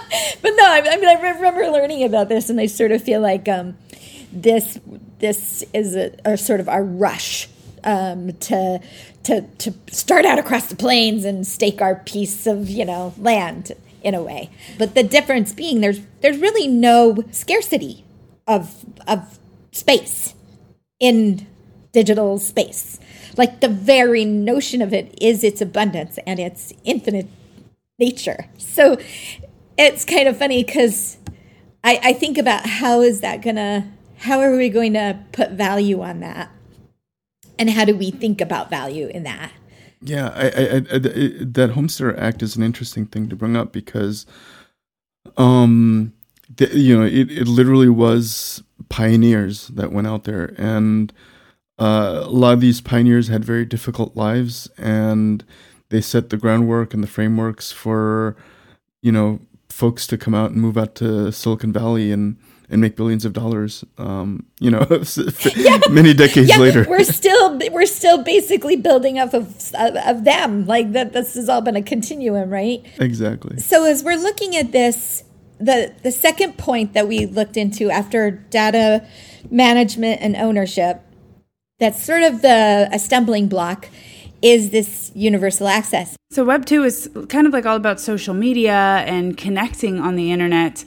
but 0.42 0.52
no, 0.56 0.64
I, 0.64 0.84
I, 0.92 0.98
mean, 0.98 1.08
I 1.08 1.14
remember 1.14 1.68
learning 1.68 2.04
about 2.04 2.30
this 2.30 2.50
and 2.50 2.60
I 2.60 2.66
sort 2.66 2.92
of 2.92 3.04
feel 3.04 3.22
like 3.22 3.48
um, 3.48 3.78
this 4.32 4.80
this 5.20 5.64
is 5.74 5.96
a, 5.96 6.16
a 6.26 6.38
sort 6.38 6.60
of 6.60 6.70
our 6.70 6.84
rush 6.84 7.50
um, 7.84 8.34
to 8.34 8.80
to 9.24 9.42
to 9.42 9.74
start 9.92 10.26
out 10.26 10.40
across 10.40 10.68
the 10.68 10.76
plains 10.76 11.26
and 11.26 11.46
stake 11.46 11.82
our 11.82 11.96
piece 11.96 12.48
of 12.48 12.70
you 12.70 12.86
know 12.86 13.14
land 13.18 13.74
in 14.04 14.16
a 14.16 14.24
way. 14.24 14.50
But 14.78 14.96
the 14.96 15.04
difference 15.04 15.54
being 15.54 15.82
there's 15.82 16.00
there's 16.22 16.38
really 16.38 16.68
no 16.68 17.18
scarcity 17.32 18.04
of 18.48 18.86
of 19.08 19.40
space 19.72 20.34
in 21.00 21.48
digital 21.92 22.38
space. 22.38 23.00
Like 23.38 23.62
the 23.62 23.68
very 23.68 24.26
notion 24.26 24.82
of 24.82 24.94
it 24.94 25.18
is 25.22 25.44
its 25.44 25.62
abundance 25.62 26.18
and 26.26 26.40
its 26.40 26.74
infinite 26.84 27.28
nature. 27.98 28.48
So 28.58 28.98
it's 29.80 30.04
kind 30.04 30.28
of 30.28 30.38
funny 30.38 30.64
because 30.64 31.18
I, 31.84 32.00
I 32.04 32.14
think 32.14 32.38
about 32.38 32.66
how 32.66 33.02
is 33.02 33.22
that 33.22 33.42
gonna 33.42 33.90
how 34.18 34.42
are 34.42 34.56
we 34.56 34.68
going 34.68 34.94
to 34.94 35.18
put 35.32 35.52
value 35.52 36.02
on 36.02 36.20
that? 36.20 36.52
And 37.58 37.70
how 37.70 37.86
do 37.86 37.96
we 37.96 38.12
think 38.12 38.42
about 38.42 38.70
value 38.70 39.08
in 39.08 39.24
that? 39.24 39.54
Yeah 40.02 40.30
I, 40.36 40.48
I, 40.48 40.76
I, 40.76 41.00
that 41.42 41.72
homesteader 41.76 42.18
act 42.20 42.42
is 42.44 42.56
an 42.56 42.64
interesting 42.64 43.06
thing 43.06 43.30
to 43.30 43.36
bring 43.36 43.56
up 43.56 43.72
because 43.72 44.26
um 45.38 46.14
you 46.72 46.98
know 46.98 47.06
it, 47.06 47.32
it 47.32 47.48
literally 47.48 47.90
was 47.90 48.64
pioneers 48.90 49.68
that 49.70 49.92
went 49.92 50.08
out 50.08 50.24
there 50.24 50.54
and 50.58 51.12
uh, 51.78 52.24
a 52.24 52.30
lot 52.30 52.54
of 52.54 52.60
these 52.60 52.82
pioneers 52.82 53.30
had 53.30 53.44
very 53.46 53.66
difficult 53.66 54.16
lives 54.16 54.70
and 54.78 55.46
they 55.90 56.02
set 56.02 56.30
the 56.30 56.38
groundwork 56.38 56.94
and 56.94 57.04
the 57.04 57.08
frameworks 57.08 57.72
for 57.72 58.36
you 59.02 59.12
know 59.12 59.40
folks 59.70 60.08
to 60.08 60.18
come 60.18 60.34
out 60.34 60.52
and 60.52 60.62
move 60.62 60.78
out 60.78 60.96
to 60.96 61.32
silicon 61.32 61.72
valley 61.72 62.12
and 62.12 62.38
and 62.72 62.82
make 62.82 62.96
billions 62.96 63.26
of 63.26 63.34
dollars. 63.34 63.84
Um, 63.98 64.46
you 64.60 64.70
know, 64.70 64.86
yeah. 65.56 65.80
many 65.90 66.14
decades 66.14 66.50
yeah. 66.50 66.58
later, 66.58 66.86
we're 66.88 67.04
still 67.04 67.58
we're 67.72 67.86
still 67.86 68.24
basically 68.24 68.76
building 68.76 69.20
off 69.20 69.34
of 69.34 69.74
of 69.76 70.24
them. 70.24 70.66
Like 70.66 70.92
that, 70.94 71.14
this 71.14 71.36
has 71.36 71.50
all 71.50 71.62
been 71.62 71.76
a 71.76 71.82
continuum, 71.82 72.50
right? 72.50 72.86
Exactly. 73.00 73.58
So 73.58 73.86
as 73.86 74.04
we're 74.04 74.18
looking 74.18 74.56
at 74.56 74.72
this, 74.72 75.24
the 75.60 75.94
the 76.04 76.12
second 76.12 76.58
point 76.58 76.94
that 76.94 77.08
we 77.08 77.26
looked 77.26 77.58
into 77.58 77.90
after 77.90 78.32
data 78.32 79.06
management 79.50 80.22
and 80.22 80.36
ownership, 80.36 81.02
that's 81.80 82.04
sort 82.04 82.24
of 82.24 82.42
the 82.42 82.90
a 82.92 83.00
stumbling 83.00 83.48
block 83.48 83.88
is 84.42 84.70
this 84.70 85.12
universal 85.16 85.68
access. 85.68 86.16
So 86.32 86.44
Web 86.44 86.66
2 86.66 86.84
is 86.84 87.10
kind 87.28 87.48
of 87.48 87.54
like 87.54 87.66
all 87.66 87.76
about 87.76 88.00
social 88.00 88.34
media 88.34 89.04
and 89.06 89.38
connecting 89.38 90.00
on 90.00 90.16
the 90.16 90.32
internet 90.32 90.86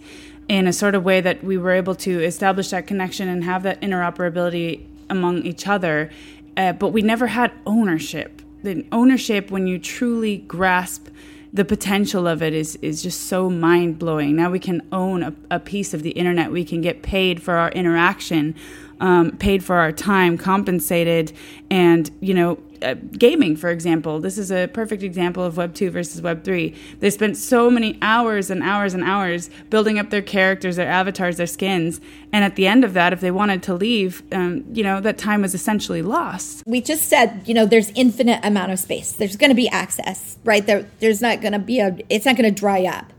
in 0.48 0.66
a 0.66 0.72
sort 0.72 0.94
of 0.94 1.04
way 1.04 1.20
that 1.20 1.42
we 1.42 1.56
were 1.58 1.72
able 1.72 1.94
to 1.96 2.22
establish 2.22 2.70
that 2.70 2.86
connection 2.86 3.28
and 3.28 3.44
have 3.44 3.62
that 3.62 3.80
interoperability 3.80 4.86
among 5.10 5.38
each 5.42 5.66
other. 5.66 6.10
Uh, 6.56 6.72
but 6.72 6.88
we 6.88 7.02
never 7.02 7.28
had 7.28 7.52
ownership. 7.66 8.42
The 8.62 8.86
ownership, 8.92 9.50
when 9.50 9.66
you 9.66 9.78
truly 9.78 10.38
grasp 10.38 11.08
the 11.52 11.64
potential 11.64 12.26
of 12.26 12.42
it, 12.42 12.54
is 12.54 12.76
is 12.76 13.02
just 13.02 13.22
so 13.22 13.50
mind 13.50 13.98
blowing. 13.98 14.36
Now 14.36 14.50
we 14.50 14.58
can 14.58 14.86
own 14.92 15.22
a, 15.22 15.34
a 15.50 15.60
piece 15.60 15.92
of 15.94 16.02
the 16.02 16.10
internet. 16.10 16.50
We 16.50 16.64
can 16.64 16.80
get 16.80 17.02
paid 17.02 17.42
for 17.42 17.54
our 17.54 17.70
interaction, 17.70 18.54
um, 19.00 19.36
paid 19.38 19.64
for 19.64 19.76
our 19.76 19.92
time, 19.92 20.38
compensated, 20.38 21.32
and 21.70 22.10
you 22.20 22.34
know 22.34 22.58
uh, 22.82 22.94
gaming, 22.94 23.56
for 23.56 23.70
example, 23.70 24.20
this 24.20 24.36
is 24.36 24.50
a 24.50 24.66
perfect 24.66 25.02
example 25.02 25.42
of 25.42 25.56
Web 25.56 25.74
2 25.74 25.90
versus 25.90 26.20
Web 26.20 26.44
3. 26.44 26.74
They 27.00 27.10
spent 27.10 27.36
so 27.36 27.70
many 27.70 27.98
hours 28.02 28.50
and 28.50 28.62
hours 28.62 28.94
and 28.94 29.02
hours 29.02 29.50
building 29.70 29.98
up 29.98 30.10
their 30.10 30.22
characters, 30.22 30.76
their 30.76 30.88
avatars, 30.88 31.36
their 31.36 31.46
skins. 31.46 32.00
And 32.32 32.44
at 32.44 32.56
the 32.56 32.66
end 32.66 32.84
of 32.84 32.94
that, 32.94 33.12
if 33.12 33.20
they 33.20 33.30
wanted 33.30 33.62
to 33.64 33.74
leave, 33.74 34.22
um, 34.32 34.64
you 34.72 34.82
know, 34.82 35.00
that 35.00 35.18
time 35.18 35.42
was 35.42 35.54
essentially 35.54 36.02
lost. 36.02 36.62
We 36.66 36.80
just 36.80 37.08
said, 37.08 37.42
you 37.46 37.54
know, 37.54 37.66
there's 37.66 37.90
infinite 37.94 38.44
amount 38.44 38.72
of 38.72 38.78
space. 38.78 39.12
There's 39.12 39.36
going 39.36 39.50
to 39.50 39.56
be 39.56 39.68
access, 39.68 40.36
right? 40.44 40.66
There, 40.66 40.86
there's 41.00 41.22
not 41.22 41.40
going 41.40 41.52
to 41.52 41.58
be 41.58 41.80
a, 41.80 41.96
it's 42.08 42.26
not 42.26 42.36
going 42.36 42.52
to 42.52 42.60
dry 42.60 42.84
up. 42.84 43.12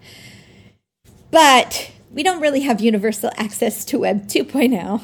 But 1.32 1.91
we 2.12 2.22
don't 2.22 2.41
really 2.41 2.62
have 2.62 2.79
universal 2.79 3.32
access 3.38 3.84
to 3.86 4.00
Web 4.00 4.27
2.0. 4.27 5.01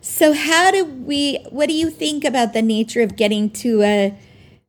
So 0.00 0.32
how 0.32 0.70
do 0.70 0.84
we 0.84 1.44
what 1.50 1.68
do 1.68 1.74
you 1.74 1.90
think 1.90 2.24
about 2.24 2.52
the 2.52 2.62
nature 2.62 3.02
of 3.02 3.16
getting 3.16 3.50
to 3.50 3.82
a 3.82 4.18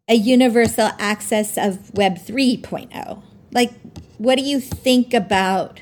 a 0.07 0.15
universal 0.15 0.89
access 0.99 1.57
of 1.57 1.93
web 1.93 2.17
3.0? 2.17 3.21
Like 3.51 3.71
what 4.17 4.37
do 4.37 4.43
you 4.43 4.59
think 4.59 5.13
about 5.13 5.81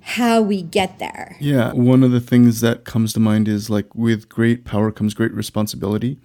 how 0.00 0.40
we 0.42 0.62
get 0.62 0.98
there? 0.98 1.36
Yeah, 1.40 1.72
one 1.72 2.02
of 2.02 2.12
the 2.12 2.20
things 2.20 2.60
that 2.60 2.84
comes 2.84 3.12
to 3.14 3.20
mind 3.20 3.48
is 3.48 3.70
like 3.70 3.94
with 3.94 4.28
great 4.28 4.64
power 4.64 4.92
comes 4.92 5.14
great 5.14 5.32
responsibility. 5.32 6.18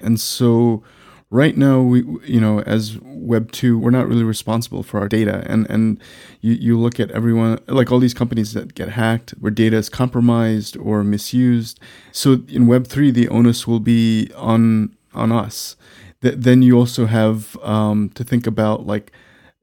And 0.00 0.20
so 0.20 0.82
right 1.30 1.56
now 1.56 1.80
we 1.80 2.02
you 2.24 2.40
know 2.40 2.60
as 2.60 2.98
web 3.02 3.50
2 3.52 3.78
we're 3.78 3.90
not 3.90 4.06
really 4.06 4.22
responsible 4.22 4.82
for 4.82 5.00
our 5.00 5.08
data. 5.08 5.44
And 5.46 5.68
and 5.70 6.00
you, 6.40 6.54
you 6.54 6.78
look 6.78 7.00
at 7.00 7.10
everyone 7.10 7.58
like 7.66 7.90
all 7.90 7.98
these 7.98 8.14
companies 8.14 8.52
that 8.52 8.74
get 8.74 8.90
hacked 8.90 9.30
where 9.40 9.50
data 9.50 9.76
is 9.76 9.88
compromised 9.88 10.76
or 10.76 11.02
misused. 11.02 11.80
So 12.12 12.42
in 12.48 12.66
web 12.66 12.86
3 12.86 13.10
the 13.10 13.28
onus 13.28 13.66
will 13.66 13.80
be 13.80 14.30
on 14.36 14.96
on 15.14 15.32
us. 15.32 15.76
Th- 16.22 16.36
then 16.36 16.62
you 16.62 16.78
also 16.78 17.06
have 17.06 17.56
um, 17.62 18.10
to 18.10 18.24
think 18.24 18.46
about 18.46 18.86
like 18.86 19.12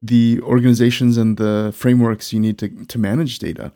the 0.02 0.40
organizations 0.42 1.16
and 1.16 1.36
the 1.36 1.72
frameworks 1.74 2.32
you 2.32 2.40
need 2.40 2.58
to 2.58 2.68
to 2.86 2.98
manage 2.98 3.38
data. 3.38 3.72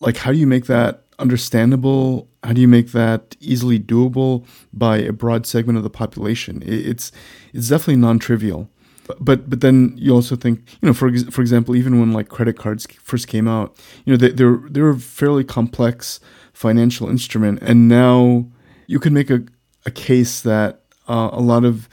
Like 0.00 0.18
how 0.18 0.32
do 0.32 0.38
you 0.38 0.46
make 0.46 0.66
that 0.66 1.07
understandable? 1.18 2.28
How 2.44 2.52
do 2.52 2.60
you 2.60 2.68
make 2.68 2.92
that 2.92 3.36
easily 3.40 3.78
doable 3.78 4.46
by 4.72 4.98
a 4.98 5.12
broad 5.12 5.46
segment 5.46 5.76
of 5.76 5.84
the 5.84 5.90
population? 5.90 6.62
It's 6.64 7.12
it's 7.52 7.68
definitely 7.68 7.96
non-trivial. 7.96 8.70
But 9.20 9.48
but 9.48 9.60
then 9.60 9.94
you 9.96 10.14
also 10.14 10.36
think 10.36 10.60
you 10.80 10.86
know 10.86 10.92
for 10.92 11.10
for 11.30 11.40
example 11.40 11.74
even 11.74 11.98
when 11.98 12.12
like 12.12 12.28
credit 12.28 12.58
cards 12.58 12.86
first 13.02 13.26
came 13.26 13.48
out 13.48 13.74
you 14.04 14.12
know 14.12 14.18
they, 14.18 14.30
they're 14.30 14.60
they're 14.68 14.90
a 14.90 14.98
fairly 14.98 15.44
complex 15.44 16.20
financial 16.52 17.08
instrument 17.08 17.58
and 17.62 17.88
now 17.88 18.46
you 18.86 18.98
can 18.98 19.14
make 19.14 19.30
a 19.30 19.42
a 19.86 19.90
case 19.90 20.42
that 20.42 20.82
uh, 21.08 21.30
a 21.32 21.40
lot 21.40 21.64
of 21.64 21.88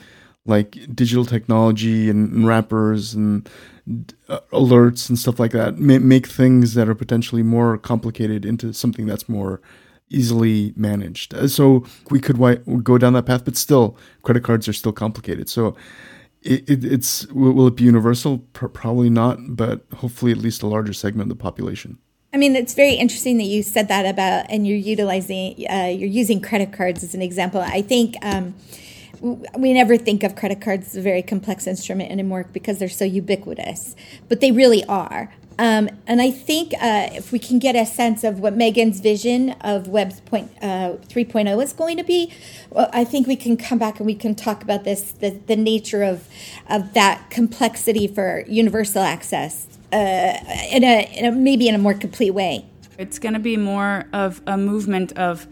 like 0.46 0.78
digital 0.94 1.26
technology 1.26 2.10
and, 2.10 2.32
and 2.34 2.48
wrappers 2.48 3.14
and 3.14 3.50
uh, 4.30 4.40
alerts 4.52 5.10
and 5.10 5.20
stuff 5.20 5.40
like 5.40 5.52
that 5.52 5.78
make 5.78 6.28
things 6.28 6.74
that 6.74 6.90
are 6.90 6.96
potentially 6.96 7.44
more 7.44 7.78
complicated 7.78 8.46
into 8.46 8.74
something 8.74 9.06
that's 9.06 9.30
more 9.30 9.62
easily 10.10 10.74
managed. 10.76 11.34
Uh, 11.34 11.48
so 11.48 11.86
we 12.10 12.20
could 12.20 12.38
go 12.84 12.98
down 12.98 13.14
that 13.14 13.26
path, 13.26 13.46
but 13.46 13.58
still, 13.58 13.98
credit 14.24 14.44
cards 14.44 14.68
are 14.68 14.74
still 14.74 14.92
complicated. 14.92 15.50
So 15.50 15.76
it, 16.42 16.70
it, 16.70 16.84
it's 16.84 17.28
will 17.28 17.68
it 17.68 17.76
be 17.76 17.84
universal? 17.84 18.40
Probably 18.54 19.10
not, 19.10 19.40
but 19.56 19.86
hopefully 19.96 20.32
at 20.32 20.38
least 20.38 20.64
a 20.64 20.68
larger 20.68 20.94
segment 20.94 21.32
of 21.32 21.38
the 21.38 21.42
population. 21.42 21.98
I 22.34 22.38
mean, 22.38 22.56
it's 22.56 22.74
very 22.74 22.96
interesting 22.96 23.38
that 23.38 23.46
you 23.46 23.64
said 23.64 23.88
that 23.88 24.06
about, 24.06 24.48
and 24.50 24.68
you're 24.68 24.78
utilizing, 24.78 25.56
uh, 25.70 25.86
you're 25.86 26.10
using 26.10 26.42
credit 26.42 26.74
cards 26.74 27.04
as 27.04 27.14
an 27.14 27.22
example. 27.22 27.62
I 27.62 27.82
think. 27.82 28.16
Um, 28.22 28.56
we 29.58 29.74
never 29.74 29.98
think 29.98 30.24
of 30.24 30.36
credit 30.36 30.62
cards 30.62 30.90
as 30.90 30.98
a 30.98 31.02
very 31.02 31.24
complex 31.24 31.66
instrument 31.66 32.12
anymore 32.12 32.46
because 32.54 32.78
they're 32.78 32.88
so 32.88 33.06
ubiquitous, 33.06 33.96
but 34.30 34.40
they 34.40 34.52
really 34.52 34.84
are. 34.86 35.34
Um, 35.58 35.90
and 36.06 36.22
I 36.22 36.32
think 36.32 36.74
uh, 36.74 37.10
if 37.14 37.32
we 37.32 37.40
can 37.40 37.60
get 37.60 37.76
a 37.76 37.86
sense 37.86 38.24
of 38.24 38.40
what 38.40 38.58
Megan's 38.58 39.00
vision 39.00 39.52
of 39.62 39.88
Web 39.88 40.14
point, 40.26 40.52
uh, 40.62 40.98
3.0 41.08 41.64
is 41.64 41.72
going 41.74 41.98
to 41.98 42.04
be, 42.04 42.32
well, 42.70 42.90
I 42.92 43.06
think 43.06 43.26
we 43.26 43.38
can 43.38 43.56
come 43.56 43.80
back 43.80 43.98
and 43.98 44.06
we 44.06 44.16
can 44.16 44.36
talk 44.36 44.62
about 44.64 44.84
this 44.84 45.14
the, 45.14 45.30
the 45.30 45.56
nature 45.56 46.04
of, 46.04 46.28
of 46.70 46.94
that 46.94 47.30
complexity 47.30 48.06
for 48.06 48.44
universal 48.48 49.02
access 49.02 49.68
uh, 49.94 49.96
in, 50.72 50.84
a, 50.84 51.10
in 51.18 51.26
a 51.26 51.32
maybe 51.32 51.70
in 51.70 51.76
a 51.76 51.80
more 51.80 51.94
complete 51.94 52.32
way. 52.32 52.66
It's 52.98 53.18
going 53.18 53.34
to 53.34 53.40
be 53.40 53.58
more 53.58 54.06
of 54.14 54.42
a 54.46 54.58
movement 54.58 55.18
of 55.18 55.48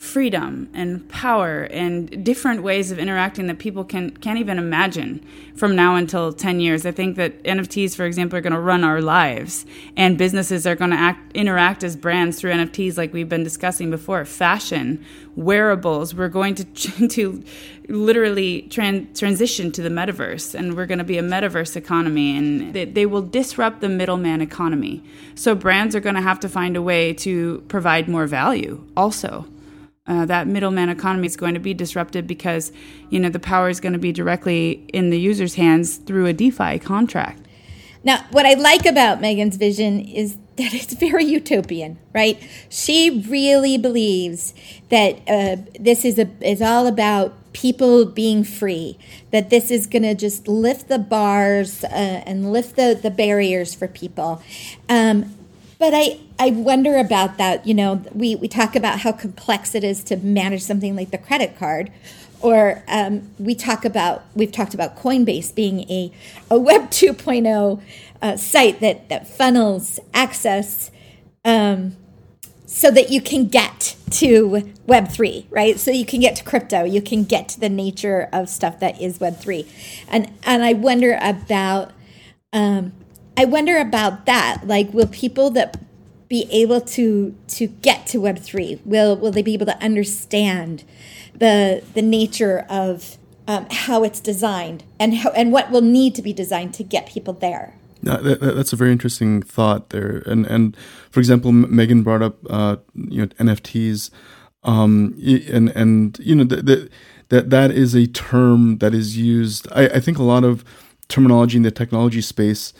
freedom 0.00 0.66
and 0.72 1.06
power 1.10 1.64
and 1.64 2.24
different 2.24 2.62
ways 2.62 2.90
of 2.90 2.98
interacting 2.98 3.46
that 3.48 3.58
people 3.58 3.84
can 3.84 4.10
can't 4.10 4.38
even 4.38 4.58
imagine 4.58 5.22
from 5.54 5.76
now 5.76 5.94
until 5.94 6.32
10 6.32 6.58
years. 6.58 6.86
I 6.86 6.90
think 6.90 7.16
that 7.16 7.40
NFTs 7.44 7.94
for 7.94 8.06
example 8.06 8.38
are 8.38 8.40
going 8.40 8.54
to 8.54 8.60
run 8.60 8.82
our 8.82 9.02
lives 9.02 9.66
and 9.98 10.16
businesses 10.16 10.66
are 10.66 10.74
going 10.74 10.90
to 10.90 10.96
act 10.96 11.36
interact 11.36 11.84
as 11.84 11.96
brands 11.96 12.40
through 12.40 12.52
NFTs 12.52 12.96
like 12.96 13.12
we've 13.12 13.28
been 13.28 13.44
discussing 13.44 13.90
before. 13.90 14.24
Fashion, 14.24 15.04
wearables, 15.36 16.14
we're 16.14 16.28
going 16.28 16.54
to 16.54 16.64
to 17.08 17.44
literally 17.90 18.66
tran- 18.70 19.16
transition 19.16 19.70
to 19.72 19.82
the 19.82 19.90
metaverse 19.90 20.54
and 20.54 20.78
we're 20.78 20.86
going 20.86 20.98
to 20.98 21.04
be 21.04 21.18
a 21.18 21.22
metaverse 21.22 21.76
economy 21.76 22.38
and 22.38 22.72
they, 22.72 22.86
they 22.86 23.04
will 23.04 23.22
disrupt 23.22 23.82
the 23.82 23.88
middleman 23.88 24.40
economy. 24.40 25.04
So 25.34 25.54
brands 25.54 25.94
are 25.94 26.00
going 26.00 26.14
to 26.14 26.22
have 26.22 26.40
to 26.40 26.48
find 26.48 26.74
a 26.74 26.80
way 26.80 27.12
to 27.14 27.62
provide 27.68 28.08
more 28.08 28.26
value 28.26 28.82
also 28.96 29.44
uh, 30.10 30.26
that 30.26 30.48
middleman 30.48 30.88
economy 30.88 31.26
is 31.26 31.36
going 31.36 31.54
to 31.54 31.60
be 31.60 31.72
disrupted 31.72 32.26
because 32.26 32.72
you 33.10 33.20
know 33.20 33.28
the 33.28 33.38
power 33.38 33.68
is 33.68 33.78
going 33.78 33.92
to 33.92 33.98
be 33.98 34.10
directly 34.10 34.84
in 34.92 35.10
the 35.10 35.20
user's 35.20 35.54
hands 35.54 35.96
through 35.96 36.26
a 36.26 36.32
DeFi 36.32 36.80
contract. 36.80 37.46
Now, 38.02 38.26
what 38.30 38.44
I 38.44 38.54
like 38.54 38.86
about 38.86 39.20
Megan's 39.20 39.56
vision 39.56 40.00
is 40.00 40.36
that 40.56 40.74
it's 40.74 40.94
very 40.94 41.24
utopian, 41.24 41.98
right? 42.12 42.42
She 42.68 43.24
really 43.28 43.78
believes 43.78 44.52
that 44.88 45.20
uh, 45.28 45.56
this 45.78 46.04
is 46.04 46.18
a 46.18 46.28
is 46.40 46.60
all 46.60 46.88
about 46.88 47.34
people 47.52 48.04
being 48.04 48.42
free. 48.42 48.98
That 49.30 49.50
this 49.50 49.70
is 49.70 49.86
going 49.86 50.02
to 50.02 50.14
just 50.16 50.48
lift 50.48 50.88
the 50.88 50.98
bars 50.98 51.84
uh, 51.84 51.88
and 52.26 52.52
lift 52.52 52.74
the 52.74 52.98
the 53.00 53.10
barriers 53.10 53.74
for 53.76 53.86
people. 53.86 54.42
Um, 54.88 55.36
but 55.80 55.94
I, 55.94 56.18
I 56.38 56.50
wonder 56.50 56.98
about 56.98 57.38
that. 57.38 57.66
You 57.66 57.72
know, 57.72 58.02
we, 58.12 58.36
we 58.36 58.48
talk 58.48 58.76
about 58.76 59.00
how 59.00 59.12
complex 59.12 59.74
it 59.74 59.82
is 59.82 60.04
to 60.04 60.16
manage 60.18 60.60
something 60.60 60.94
like 60.94 61.10
the 61.10 61.16
credit 61.16 61.58
card. 61.58 61.90
Or 62.42 62.84
um, 62.86 63.30
we 63.38 63.54
talk 63.54 63.86
about, 63.86 64.22
we've 64.34 64.52
talked 64.52 64.74
about 64.74 64.98
Coinbase 64.98 65.54
being 65.54 65.80
a, 65.90 66.12
a 66.50 66.58
Web 66.58 66.82
2.0 66.90 67.82
uh, 68.20 68.36
site 68.36 68.80
that, 68.80 69.08
that 69.08 69.26
funnels 69.26 69.98
access 70.12 70.90
um, 71.46 71.96
so 72.66 72.90
that 72.90 73.10
you 73.10 73.22
can 73.22 73.48
get 73.48 73.96
to 74.10 74.70
Web3, 74.86 75.46
right? 75.48 75.80
So 75.80 75.90
you 75.90 76.04
can 76.04 76.20
get 76.20 76.36
to 76.36 76.44
crypto, 76.44 76.84
you 76.84 77.00
can 77.00 77.24
get 77.24 77.48
to 77.50 77.60
the 77.60 77.70
nature 77.70 78.28
of 78.34 78.50
stuff 78.50 78.80
that 78.80 79.00
is 79.00 79.18
Web3. 79.18 79.66
And, 80.08 80.30
and 80.42 80.62
I 80.62 80.74
wonder 80.74 81.18
about, 81.22 81.92
um, 82.52 82.92
I 83.40 83.46
wonder 83.46 83.78
about 83.78 84.26
that. 84.26 84.66
Like, 84.66 84.92
will 84.92 85.06
people 85.06 85.48
that 85.52 85.80
be 86.28 86.46
able 86.50 86.82
to 86.82 87.34
to 87.48 87.68
get 87.68 88.06
to 88.08 88.18
Web 88.18 88.38
three? 88.38 88.82
Will 88.84 89.16
will 89.16 89.32
they 89.32 89.40
be 89.40 89.54
able 89.54 89.64
to 89.64 89.82
understand 89.82 90.84
the 91.34 91.82
the 91.94 92.02
nature 92.02 92.66
of 92.68 93.16
um, 93.48 93.66
how 93.70 94.04
it's 94.04 94.20
designed 94.20 94.84
and 94.98 95.14
how 95.14 95.30
and 95.30 95.52
what 95.52 95.70
will 95.70 95.80
need 95.80 96.14
to 96.16 96.22
be 96.22 96.34
designed 96.34 96.74
to 96.74 96.84
get 96.84 97.06
people 97.06 97.32
there? 97.32 97.72
That, 98.02 98.40
that's 98.40 98.74
a 98.74 98.76
very 98.76 98.92
interesting 98.92 99.40
thought 99.40 99.88
there. 99.88 100.22
And 100.26 100.44
and 100.44 100.76
for 101.10 101.18
example, 101.18 101.50
Megan 101.50 102.02
brought 102.02 102.20
up 102.20 102.36
uh, 102.50 102.76
you 102.94 103.22
know 103.22 103.28
NFTs, 103.38 104.10
um, 104.64 105.14
and 105.50 105.70
and 105.70 106.18
you 106.18 106.34
know 106.34 106.44
that 106.44 106.90
that 107.30 107.48
that 107.48 107.70
is 107.70 107.94
a 107.94 108.06
term 108.06 108.76
that 108.78 108.92
is 108.92 109.16
used. 109.16 109.66
I, 109.72 109.86
I 109.86 110.00
think 110.00 110.18
a 110.18 110.24
lot 110.24 110.44
of 110.44 110.62
terminology 111.08 111.56
in 111.56 111.62
the 111.62 111.70
technology 111.70 112.20
space 112.20 112.74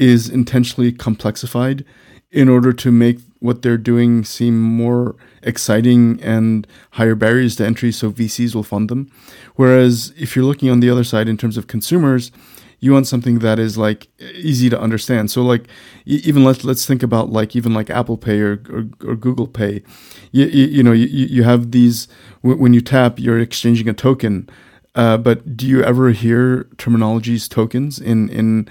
is 0.00 0.30
intentionally 0.30 0.90
complexified 0.90 1.84
in 2.30 2.48
order 2.48 2.72
to 2.72 2.90
make 2.90 3.18
what 3.40 3.60
they're 3.62 3.76
doing 3.76 4.24
seem 4.24 4.58
more 4.60 5.14
exciting 5.42 6.20
and 6.22 6.66
higher 6.92 7.14
barriers 7.14 7.56
to 7.56 7.66
entry 7.66 7.92
so 7.92 8.10
VCs 8.10 8.54
will 8.54 8.62
fund 8.62 8.88
them. 8.88 9.10
Whereas 9.56 10.12
if 10.16 10.34
you're 10.34 10.44
looking 10.44 10.70
on 10.70 10.80
the 10.80 10.88
other 10.88 11.04
side 11.04 11.28
in 11.28 11.36
terms 11.36 11.56
of 11.56 11.66
consumers, 11.66 12.32
you 12.78 12.92
want 12.92 13.06
something 13.06 13.40
that 13.40 13.58
is 13.58 13.76
like 13.76 14.08
easy 14.34 14.70
to 14.70 14.80
understand. 14.80 15.30
So 15.30 15.42
like 15.42 15.68
even 16.06 16.44
let's 16.44 16.64
let's 16.64 16.86
think 16.86 17.02
about 17.02 17.30
like 17.30 17.54
even 17.54 17.74
like 17.74 17.90
Apple 17.90 18.16
Pay 18.16 18.40
or 18.40 18.62
or, 18.70 18.88
or 19.06 19.16
Google 19.16 19.46
Pay. 19.46 19.82
You, 20.32 20.46
you, 20.46 20.66
you 20.66 20.82
know 20.82 20.92
you, 20.92 21.06
you 21.06 21.42
have 21.42 21.72
these 21.72 22.08
when 22.40 22.72
you 22.72 22.80
tap 22.80 23.18
you're 23.18 23.38
exchanging 23.38 23.88
a 23.88 23.92
token. 23.92 24.48
Uh, 24.94 25.16
but 25.16 25.56
do 25.56 25.66
you 25.66 25.84
ever 25.84 26.10
hear 26.10 26.64
terminologies 26.76 27.48
tokens 27.48 27.98
in 27.98 28.28
in 28.30 28.68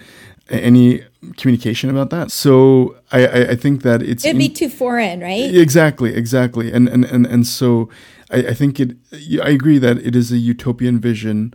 any 0.50 1.04
communication 1.38 1.90
about 1.90 2.10
that. 2.10 2.32
So 2.32 2.96
I, 3.12 3.26
I, 3.26 3.50
I 3.52 3.56
think 3.56 3.84
that 3.84 4.02
it's 4.02 4.26
it'd 4.26 4.38
be 4.38 4.50
too 4.50 4.70
foreign, 4.70 5.22
right? 5.22 5.54
Exactly, 5.54 6.16
exactly, 6.16 6.72
and 6.72 6.88
and 6.88 7.06
and 7.06 7.26
and 7.26 7.46
so 7.46 7.90
I, 8.32 8.38
I 8.38 8.54
think 8.54 8.80
it. 8.80 8.98
I 9.44 9.50
agree 9.50 9.78
that 9.80 9.98
it 9.98 10.16
is 10.16 10.32
a 10.32 10.38
utopian 10.38 11.00
vision, 11.00 11.54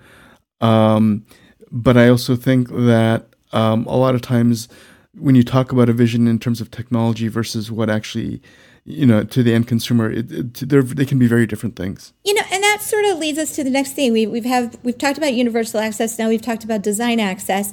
um, 0.60 1.24
but 1.70 1.96
I 1.96 2.08
also 2.08 2.36
think 2.36 2.68
that 2.68 3.26
um, 3.52 3.86
a 3.86 3.96
lot 3.96 4.14
of 4.14 4.22
times 4.22 4.68
when 5.16 5.34
you 5.34 5.44
talk 5.44 5.72
about 5.72 5.88
a 5.88 5.92
vision 5.92 6.26
in 6.26 6.38
terms 6.38 6.60
of 6.60 6.70
technology 6.70 7.28
versus 7.28 7.70
what 7.70 7.88
actually 7.88 8.42
you 8.86 9.06
know 9.06 9.24
to 9.24 9.42
the 9.42 9.54
end 9.54 9.66
consumer 9.66 10.10
it, 10.10 10.30
it, 10.30 10.54
they 10.96 11.06
can 11.06 11.18
be 11.18 11.26
very 11.26 11.46
different 11.46 11.74
things. 11.74 12.12
You 12.22 12.34
know 12.34 12.42
and 12.52 12.62
that 12.62 12.82
sort 12.82 13.06
of 13.06 13.18
leads 13.18 13.38
us 13.38 13.54
to 13.56 13.64
the 13.64 13.70
next 13.70 13.92
thing. 13.92 14.12
We, 14.12 14.26
we've 14.26 14.44
have 14.44 14.76
we've 14.82 14.98
talked 14.98 15.16
about 15.16 15.32
universal 15.32 15.80
access 15.80 16.18
now 16.18 16.28
we've 16.28 16.42
talked 16.42 16.64
about 16.64 16.82
design 16.82 17.18
access. 17.18 17.72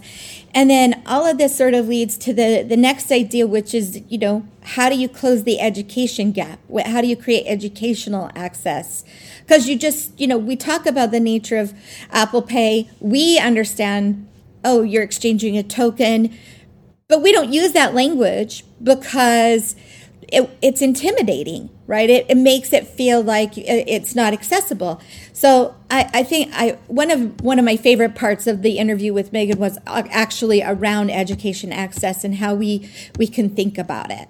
And 0.54 0.70
then 0.70 1.02
all 1.06 1.26
of 1.26 1.38
this 1.38 1.56
sort 1.56 1.74
of 1.74 1.90
leads 1.90 2.18
to 2.20 2.34
the 2.34 2.64
the 2.64 2.78
next 2.78 3.12
idea 3.12 3.46
which 3.46 3.74
is 3.74 4.02
you 4.08 4.18
know 4.18 4.46
how 4.64 4.90
do 4.90 4.96
you 4.96 5.10
close 5.10 5.44
the 5.44 5.60
education 5.60 6.32
gap? 6.32 6.60
How 6.86 7.02
do 7.02 7.08
you 7.08 7.18
create 7.18 7.46
educational 7.46 8.30
access? 8.36 9.04
Because 9.42 9.68
you 9.68 9.78
just 9.78 10.18
you 10.20 10.28
know 10.28 10.38
we 10.38 10.56
talk 10.56 10.86
about 10.86 11.12
the 11.12 11.20
nature 11.20 11.58
of 11.58 11.74
apple 12.12 12.42
pay. 12.42 12.90
We 13.02 13.38
understand 13.38 14.30
oh 14.64 14.82
you're 14.82 15.04
exchanging 15.04 15.58
a 15.58 15.64
token 15.64 16.34
but 17.12 17.22
we 17.22 17.34
don't 17.34 17.52
use 17.52 17.74
that 17.74 17.94
language 17.94 18.64
because 18.82 19.76
it, 20.32 20.50
it's 20.62 20.82
intimidating, 20.82 21.70
right? 21.88 22.10
It, 22.10 22.26
it 22.30 22.38
makes 22.38 22.74
it 22.74 22.88
feel 22.88 23.22
like 23.22 23.58
it's 23.58 24.16
not 24.16 24.34
accessible. 24.34 25.02
So 25.34 25.76
I, 25.90 26.10
I 26.14 26.24
think 26.24 26.52
I 26.54 26.78
one 26.88 27.12
of 27.12 27.42
one 27.42 27.60
of 27.60 27.66
my 27.66 27.78
favorite 27.78 28.16
parts 28.16 28.48
of 28.48 28.62
the 28.62 28.78
interview 28.78 29.14
with 29.14 29.34
Megan 29.34 29.60
was 29.60 29.78
uh, 29.88 30.04
actually 30.10 30.64
around 30.64 31.10
education 31.10 31.72
access 31.74 32.24
and 32.24 32.36
how 32.36 32.56
we 32.56 32.90
we 33.18 33.28
can 33.28 33.50
think 33.50 33.78
about 33.78 34.12
it 34.12 34.28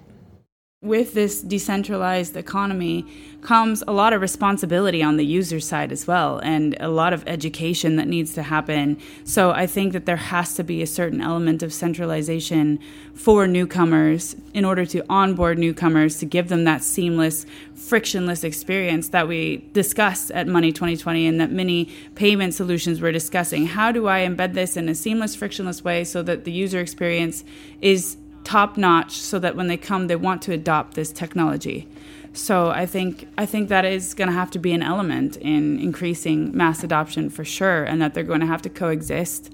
with 0.82 1.14
this 1.14 1.40
decentralized 1.42 2.36
economy 2.36 3.06
comes 3.40 3.84
a 3.86 3.92
lot 3.92 4.12
of 4.12 4.20
responsibility 4.20 5.00
on 5.00 5.16
the 5.16 5.24
user 5.24 5.60
side 5.60 5.92
as 5.92 6.08
well 6.08 6.38
and 6.40 6.76
a 6.80 6.88
lot 6.88 7.12
of 7.12 7.22
education 7.28 7.94
that 7.94 8.08
needs 8.08 8.34
to 8.34 8.42
happen. 8.42 8.98
So 9.24 9.52
i 9.52 9.66
think 9.66 9.92
that 9.92 10.06
there 10.06 10.16
has 10.16 10.54
to 10.54 10.64
be 10.64 10.82
a 10.82 10.86
certain 10.86 11.20
element 11.20 11.62
of 11.62 11.72
centralization 11.72 12.80
for 13.14 13.46
newcomers 13.46 14.34
in 14.54 14.64
order 14.64 14.84
to 14.86 15.04
onboard 15.08 15.56
newcomers 15.56 16.18
to 16.18 16.26
give 16.26 16.48
them 16.48 16.64
that 16.64 16.82
seamless 16.82 17.46
frictionless 17.76 18.42
experience 18.42 19.08
that 19.10 19.28
we 19.28 19.58
discussed 19.72 20.32
at 20.32 20.48
money 20.48 20.72
2020 20.72 21.26
and 21.26 21.40
that 21.40 21.52
many 21.52 21.84
payment 22.16 22.54
solutions 22.54 23.00
were 23.00 23.12
discussing. 23.12 23.66
How 23.66 23.92
do 23.92 24.08
i 24.08 24.20
embed 24.20 24.54
this 24.54 24.76
in 24.76 24.88
a 24.88 24.96
seamless 24.96 25.36
frictionless 25.36 25.84
way 25.84 26.02
so 26.02 26.24
that 26.24 26.44
the 26.44 26.52
user 26.52 26.80
experience 26.80 27.44
is 27.80 28.16
top 28.44 28.76
notch 28.76 29.12
so 29.12 29.38
that 29.38 29.56
when 29.56 29.68
they 29.68 29.76
come 29.76 30.06
they 30.06 30.16
want 30.16 30.42
to 30.42 30.52
adopt 30.52 30.94
this 30.94 31.12
technology. 31.12 31.88
So 32.32 32.70
i 32.70 32.86
think 32.86 33.28
i 33.36 33.46
think 33.46 33.68
that 33.68 33.84
is 33.84 34.14
going 34.14 34.28
to 34.28 34.34
have 34.34 34.50
to 34.52 34.58
be 34.58 34.72
an 34.72 34.82
element 34.82 35.36
in 35.36 35.78
increasing 35.78 36.56
mass 36.56 36.82
adoption 36.82 37.30
for 37.30 37.44
sure 37.44 37.84
and 37.84 38.00
that 38.00 38.14
they're 38.14 38.24
going 38.24 38.40
to 38.40 38.46
have 38.46 38.62
to 38.62 38.70
coexist. 38.70 39.52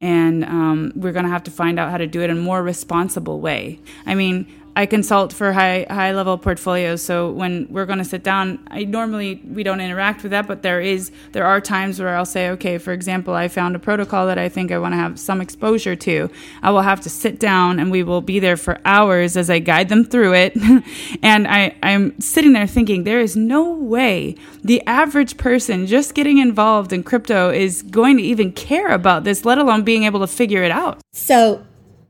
And 0.00 0.44
um, 0.44 0.92
we're 0.96 1.12
going 1.12 1.26
to 1.26 1.30
have 1.30 1.44
to 1.44 1.52
find 1.52 1.78
out 1.78 1.92
how 1.92 1.96
to 1.96 2.08
do 2.08 2.22
it 2.22 2.30
in 2.30 2.38
a 2.38 2.40
more 2.40 2.60
responsible 2.60 3.40
way. 3.40 3.78
I 4.04 4.16
mean 4.16 4.52
I 4.74 4.86
consult 4.86 5.32
for 5.32 5.52
high 5.52 5.86
high 5.90 6.12
level 6.12 6.38
portfolios. 6.38 7.02
So 7.02 7.30
when 7.30 7.66
we're 7.68 7.84
going 7.84 7.98
to 7.98 8.04
sit 8.04 8.22
down, 8.22 8.58
I 8.68 8.84
normally 8.84 9.42
we 9.46 9.62
don't 9.62 9.80
interact 9.80 10.22
with 10.22 10.30
that, 10.30 10.46
but 10.46 10.62
there 10.62 10.80
is 10.80 11.10
there 11.32 11.44
are 11.44 11.60
times 11.60 12.00
where 12.00 12.16
I'll 12.16 12.24
say, 12.24 12.48
okay, 12.50 12.78
for 12.78 12.92
example, 12.92 13.34
I 13.34 13.48
found 13.48 13.76
a 13.76 13.78
protocol 13.78 14.26
that 14.26 14.38
I 14.38 14.48
think 14.48 14.72
I 14.72 14.78
want 14.78 14.92
to 14.92 14.96
have 14.96 15.18
some 15.18 15.40
exposure 15.40 15.94
to. 15.96 16.30
I 16.62 16.70
will 16.70 16.82
have 16.82 17.00
to 17.02 17.10
sit 17.10 17.38
down 17.38 17.78
and 17.78 17.90
we 17.90 18.02
will 18.02 18.22
be 18.22 18.38
there 18.38 18.56
for 18.56 18.80
hours 18.84 19.36
as 19.36 19.50
I 19.50 19.58
guide 19.58 19.90
them 19.90 20.04
through 20.04 20.34
it. 20.34 20.56
and 21.22 21.46
I 21.46 21.74
I'm 21.82 22.18
sitting 22.20 22.54
there 22.54 22.66
thinking 22.66 23.04
there 23.04 23.20
is 23.20 23.36
no 23.36 23.70
way 23.70 24.36
the 24.64 24.82
average 24.86 25.36
person 25.36 25.86
just 25.86 26.14
getting 26.14 26.38
involved 26.38 26.92
in 26.92 27.02
crypto 27.02 27.50
is 27.50 27.82
going 27.82 28.16
to 28.16 28.22
even 28.22 28.52
care 28.52 28.88
about 28.88 29.24
this, 29.24 29.44
let 29.44 29.58
alone 29.58 29.82
being 29.82 30.04
able 30.04 30.20
to 30.20 30.26
figure 30.26 30.62
it 30.62 30.70
out. 30.70 31.00
So 31.12 31.62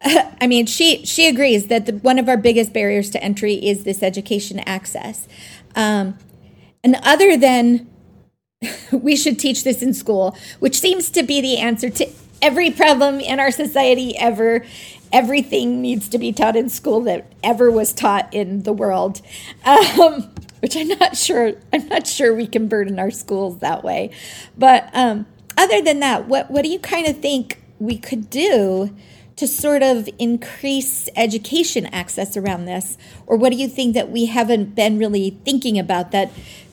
I 0.41 0.47
mean, 0.47 0.67
she 0.67 1.05
she 1.05 1.29
agrees 1.29 1.67
that 1.67 1.87
the, 1.87 1.93
one 1.93 2.19
of 2.19 2.29
our 2.29 2.37
biggest 2.37 2.73
barriers 2.73 3.11
to 3.11 3.23
entry 3.23 3.55
is 3.55 3.85
this 3.85 4.03
education 4.03 4.59
access, 4.61 5.29
um, 5.77 6.19
and 6.83 6.97
other 7.03 7.37
than 7.37 7.89
we 8.93 9.17
should 9.17 9.39
teach 9.39 9.65
this 9.65 9.83
in 9.83 9.95
school, 9.95 10.37
which 10.59 10.79
seems 10.79 11.11
to 11.11 11.23
be 11.23 11.41
the 11.41 11.59
answer 11.59 11.91
to 11.91 12.09
every 12.41 12.71
problem 12.71 13.21
in 13.21 13.39
our 13.39 13.51
society 13.51 14.17
ever. 14.19 14.65
Everything 15.13 15.83
needs 15.83 16.09
to 16.09 16.19
be 16.19 16.33
taught 16.33 16.57
in 16.57 16.71
school 16.71 17.03
that 17.03 17.31
ever 17.43 17.71
was 17.71 17.93
taught 17.93 18.33
in 18.33 18.63
the 18.63 18.73
world, 18.73 19.21
um, 19.65 20.33
which 20.61 20.75
I'm 20.75 20.89
not 20.89 21.17
sure. 21.17 21.53
I'm 21.73 21.87
not 21.89 22.07
sure 22.07 22.35
we 22.35 22.47
can 22.47 22.67
burden 22.67 22.99
our 22.99 23.11
schools 23.11 23.59
that 23.59 23.85
way. 23.85 24.11
But 24.57 24.89
um, 24.95 25.27
other 25.57 25.83
than 25.83 26.01
that, 26.01 26.27
what 26.29 26.51
what 26.51 26.63
do 26.63 26.71
you 26.71 26.79
kind 26.79 27.07
of 27.07 27.19
think 27.19 27.63
we 27.79 27.99
could 27.99 28.31
do? 28.31 28.97
To 29.37 29.47
sort 29.47 29.83
of 29.83 30.09
increase 30.19 31.09
education 31.17 31.87
access 31.87 32.37
around 32.37 32.67
this? 32.67 32.99
Or 33.27 33.37
what 33.37 33.53
do 33.53 33.59
you 33.59 33.69
think 33.69 33.95
that 33.95 34.11
we 34.11 34.27
haven't 34.27 34.75
been 34.75 34.99
really 34.99 35.39
thinking 35.45 35.79
about 35.79 36.13
that 36.13 36.31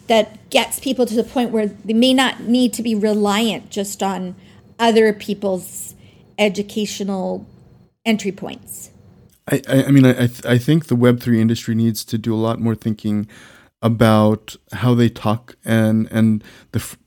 that 0.08 0.50
gets 0.50 0.80
people 0.80 1.06
to 1.06 1.16
the 1.16 1.24
point 1.24 1.52
where 1.52 1.68
they 1.68 1.94
may 1.94 2.14
not 2.14 2.42
need 2.42 2.74
to 2.74 2.84
be 2.84 2.96
reliant 2.96 3.70
just 3.70 4.02
on 4.02 4.36
other 4.80 5.14
people's 5.14 5.94
educational 6.38 7.46
entry 8.06 8.32
points? 8.32 8.90
I, 9.48 9.62
I 9.68 9.92
mean, 9.92 10.06
I, 10.06 10.30
I 10.46 10.58
think 10.58 10.88
the 10.88 10.96
Web3 10.96 11.38
industry 11.38 11.76
needs 11.76 12.04
to 12.06 12.18
do 12.18 12.34
a 12.34 12.38
lot 12.38 12.60
more 12.60 12.76
thinking 12.76 13.28
about 13.82 14.56
how 14.74 14.94
they 14.94 15.10
talk 15.10 15.56
and, 15.64 16.08
and 16.12 16.44
the, 16.72 16.98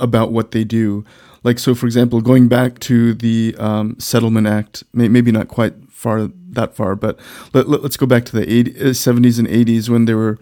about 0.00 0.32
what 0.32 0.52
they 0.52 0.64
do 0.64 1.04
like 1.42 1.58
so 1.58 1.74
for 1.74 1.86
example 1.86 2.20
going 2.20 2.48
back 2.48 2.78
to 2.80 3.14
the 3.14 3.54
um, 3.58 3.98
settlement 3.98 4.46
act 4.46 4.84
may, 4.92 5.08
maybe 5.08 5.32
not 5.32 5.48
quite 5.48 5.74
far 5.90 6.28
that 6.50 6.74
far 6.74 6.94
but 6.96 7.18
let, 7.52 7.66
us 7.66 7.82
let, 7.82 7.98
go 7.98 8.06
back 8.06 8.24
to 8.24 8.32
the 8.32 8.50
80, 8.52 8.72
70s 8.72 9.38
uh, 9.38 9.40
and 9.40 9.66
80s 9.66 9.88
when 9.88 10.04
they 10.04 10.14
were 10.14 10.38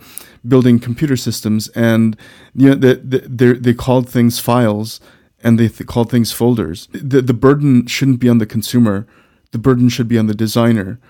building 0.47 0.79
computer 0.79 1.17
systems 1.17 1.69
and 1.69 2.17
you 2.55 2.69
know 2.69 2.75
the, 2.75 2.95
the, 2.97 3.55
they 3.55 3.75
called 3.75 4.09
things 4.09 4.39
files 4.39 5.01
and 5.43 5.59
they 5.59 5.69
th- 5.69 5.87
called 5.87 6.11
things 6.11 6.33
folders. 6.33 6.89
The, 6.93 7.23
the 7.23 7.35
burden 7.35 7.87
shouldn't 7.87 8.21
be 8.21 8.29
on 8.29 8.39
the 8.39 8.47
consumer. 8.47 9.07
The 9.53 9.59
burden 9.59 9.89
should 9.89 10.09
be 10.09 10.19
on 10.19 10.27
the 10.27 10.35
designer 10.35 11.01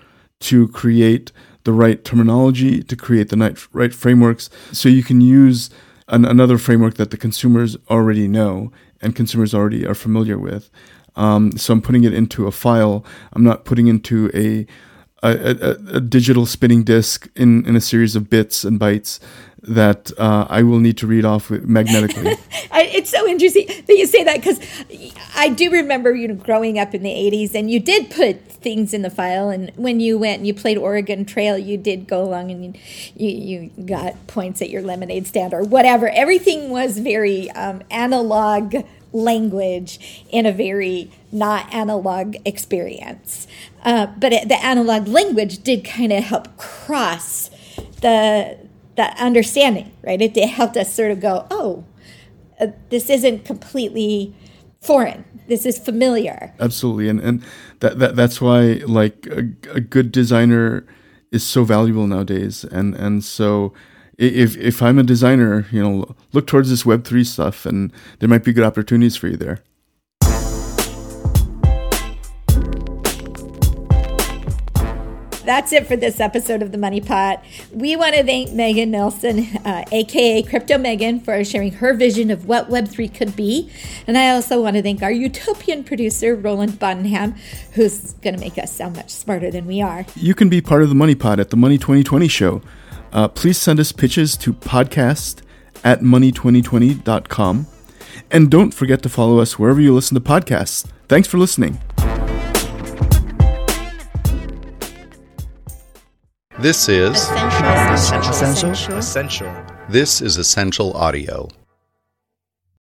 to 0.41 0.67
create 0.69 1.31
the 1.63 1.73
right 1.73 2.03
terminology, 2.03 2.81
to 2.81 2.95
create 2.95 3.29
the 3.29 3.67
right 3.71 3.93
frameworks, 3.93 4.49
so 4.71 4.89
you 4.89 5.03
can 5.03 5.21
use 5.21 5.69
an, 6.07 6.25
another 6.25 6.57
framework 6.57 6.95
that 6.95 7.11
the 7.11 7.17
consumers 7.17 7.77
already 7.89 8.27
know 8.27 8.71
and 9.01 9.15
consumers 9.15 9.53
already 9.53 9.85
are 9.85 9.95
familiar 9.95 10.37
with. 10.37 10.69
Um, 11.15 11.57
so 11.57 11.73
I'm 11.73 11.81
putting 11.81 12.03
it 12.03 12.13
into 12.13 12.47
a 12.47 12.51
file. 12.51 13.05
I'm 13.33 13.43
not 13.43 13.65
putting 13.65 13.87
into 13.87 14.31
a 14.33 14.65
a, 15.23 15.51
a, 15.51 15.97
a, 15.97 16.01
digital 16.01 16.47
spinning 16.47 16.83
disk 16.83 17.29
in, 17.35 17.63
in 17.67 17.75
a 17.75 17.81
series 17.81 18.15
of 18.15 18.27
bits 18.27 18.63
and 18.63 18.79
bytes 18.79 19.19
that 19.63 20.11
uh, 20.17 20.47
I 20.49 20.63
will 20.63 20.79
need 20.79 20.97
to 20.97 21.07
read 21.07 21.23
off 21.23 21.49
magnetically. 21.51 22.35
it's 22.73 23.09
so 23.09 23.27
interesting 23.27 23.67
that 23.67 23.95
you 23.95 24.05
say 24.07 24.23
that 24.23 24.37
because 24.37 24.59
I 25.35 25.49
do 25.49 25.69
remember 25.71 26.15
you 26.15 26.27
know 26.27 26.35
growing 26.35 26.79
up 26.79 26.93
in 26.95 27.03
the 27.03 27.09
'80s, 27.09 27.53
and 27.53 27.69
you 27.69 27.79
did 27.79 28.09
put 28.09 28.41
things 28.41 28.93
in 28.93 29.01
the 29.01 29.09
file. 29.09 29.49
And 29.49 29.71
when 29.75 29.99
you 29.99 30.17
went 30.17 30.39
and 30.39 30.47
you 30.47 30.53
played 30.53 30.77
Oregon 30.77 31.25
Trail, 31.25 31.57
you 31.57 31.77
did 31.77 32.07
go 32.07 32.23
along 32.23 32.51
and 32.51 32.65
you 32.65 32.73
you, 33.15 33.69
you 33.75 33.85
got 33.85 34.27
points 34.27 34.61
at 34.61 34.69
your 34.69 34.81
lemonade 34.81 35.27
stand 35.27 35.53
or 35.53 35.63
whatever. 35.63 36.09
Everything 36.09 36.69
was 36.69 36.97
very 36.97 37.49
um, 37.51 37.81
analog 37.91 38.75
language 39.13 40.25
in 40.29 40.45
a 40.45 40.51
very 40.51 41.11
not 41.31 41.71
analog 41.73 42.35
experience. 42.45 43.47
Uh, 43.83 44.05
but 44.05 44.31
it, 44.33 44.47
the 44.47 44.63
analog 44.63 45.07
language 45.07 45.63
did 45.63 45.83
kind 45.83 46.13
of 46.13 46.23
help 46.23 46.55
cross 46.57 47.49
the 48.01 48.57
that 48.95 49.17
understanding, 49.19 49.91
right? 50.03 50.21
It, 50.21 50.35
it 50.37 50.49
helped 50.49 50.77
us 50.77 50.93
sort 50.93 51.11
of 51.11 51.19
go, 51.19 51.47
oh, 51.49 51.85
uh, 52.59 52.67
this 52.89 53.09
isn't 53.09 53.45
completely 53.45 54.35
foreign. 54.81 55.25
This 55.47 55.65
is 55.65 55.77
familiar. 55.77 56.53
Absolutely, 56.59 57.09
and 57.09 57.19
and 57.19 57.43
that, 57.79 57.99
that 57.99 58.15
that's 58.15 58.39
why 58.39 58.81
like 58.85 59.27
a, 59.27 59.49
a 59.71 59.81
good 59.81 60.11
designer 60.11 60.85
is 61.31 61.43
so 61.43 61.63
valuable 61.63 62.07
nowadays, 62.07 62.63
and 62.63 62.95
and 62.95 63.23
so 63.23 63.73
if 64.17 64.55
if 64.57 64.81
I'm 64.81 64.99
a 64.99 65.03
designer, 65.03 65.65
you 65.71 65.81
know, 65.81 66.15
look 66.31 66.47
towards 66.47 66.69
this 66.69 66.85
Web 66.85 67.03
three 67.03 67.23
stuff, 67.23 67.65
and 67.65 67.91
there 68.19 68.29
might 68.29 68.43
be 68.43 68.53
good 68.53 68.63
opportunities 68.63 69.17
for 69.17 69.27
you 69.27 69.37
there. 69.37 69.63
That's 75.45 75.73
it 75.73 75.87
for 75.87 75.95
this 75.95 76.19
episode 76.19 76.61
of 76.61 76.71
the 76.71 76.77
Money 76.77 77.01
Pot. 77.01 77.43
We 77.71 77.95
want 77.95 78.15
to 78.15 78.23
thank 78.23 78.51
Megan 78.51 78.91
Nilsson, 78.91 79.39
uh, 79.65 79.85
aka 79.91 80.43
Crypto 80.43 80.77
Megan, 80.77 81.19
for 81.19 81.43
sharing 81.43 81.71
her 81.73 81.93
vision 81.93 82.29
of 82.29 82.45
what 82.45 82.69
Web3 82.69 83.13
could 83.13 83.35
be. 83.35 83.69
And 84.05 84.17
I 84.17 84.29
also 84.29 84.61
want 84.61 84.75
to 84.75 84.83
thank 84.83 85.01
our 85.01 85.11
utopian 85.11 85.83
producer, 85.83 86.35
Roland 86.35 86.73
Bodenham, 86.73 87.37
who's 87.73 88.13
going 88.15 88.35
to 88.35 88.39
make 88.39 88.57
us 88.57 88.71
sound 88.71 88.95
much 88.95 89.09
smarter 89.09 89.49
than 89.49 89.65
we 89.65 89.81
are. 89.81 90.05
You 90.15 90.35
can 90.35 90.49
be 90.49 90.61
part 90.61 90.83
of 90.83 90.89
the 90.89 90.95
Money 90.95 91.15
Pot 91.15 91.39
at 91.39 91.49
the 91.49 91.57
Money 91.57 91.77
2020 91.77 92.27
show. 92.27 92.61
Uh, 93.11 93.27
please 93.27 93.57
send 93.57 93.79
us 93.79 93.91
pitches 93.91 94.37
to 94.37 94.53
podcast 94.53 95.41
at 95.83 96.01
money2020.com. 96.01 97.67
And 98.29 98.49
don't 98.49 98.73
forget 98.73 99.01
to 99.03 99.09
follow 99.09 99.39
us 99.39 99.57
wherever 99.57 99.81
you 99.81 99.93
listen 99.93 100.15
to 100.15 100.21
podcasts. 100.21 100.87
Thanks 101.07 101.27
for 101.27 101.37
listening. 101.37 101.81
This 106.61 106.87
is 106.89 107.15
Ascential. 107.31 108.29
Ascential. 108.29 108.97
Ascential. 108.97 109.65
This 109.89 110.21
is 110.21 110.37
Ascential 110.37 110.93
Audio. 110.93 111.49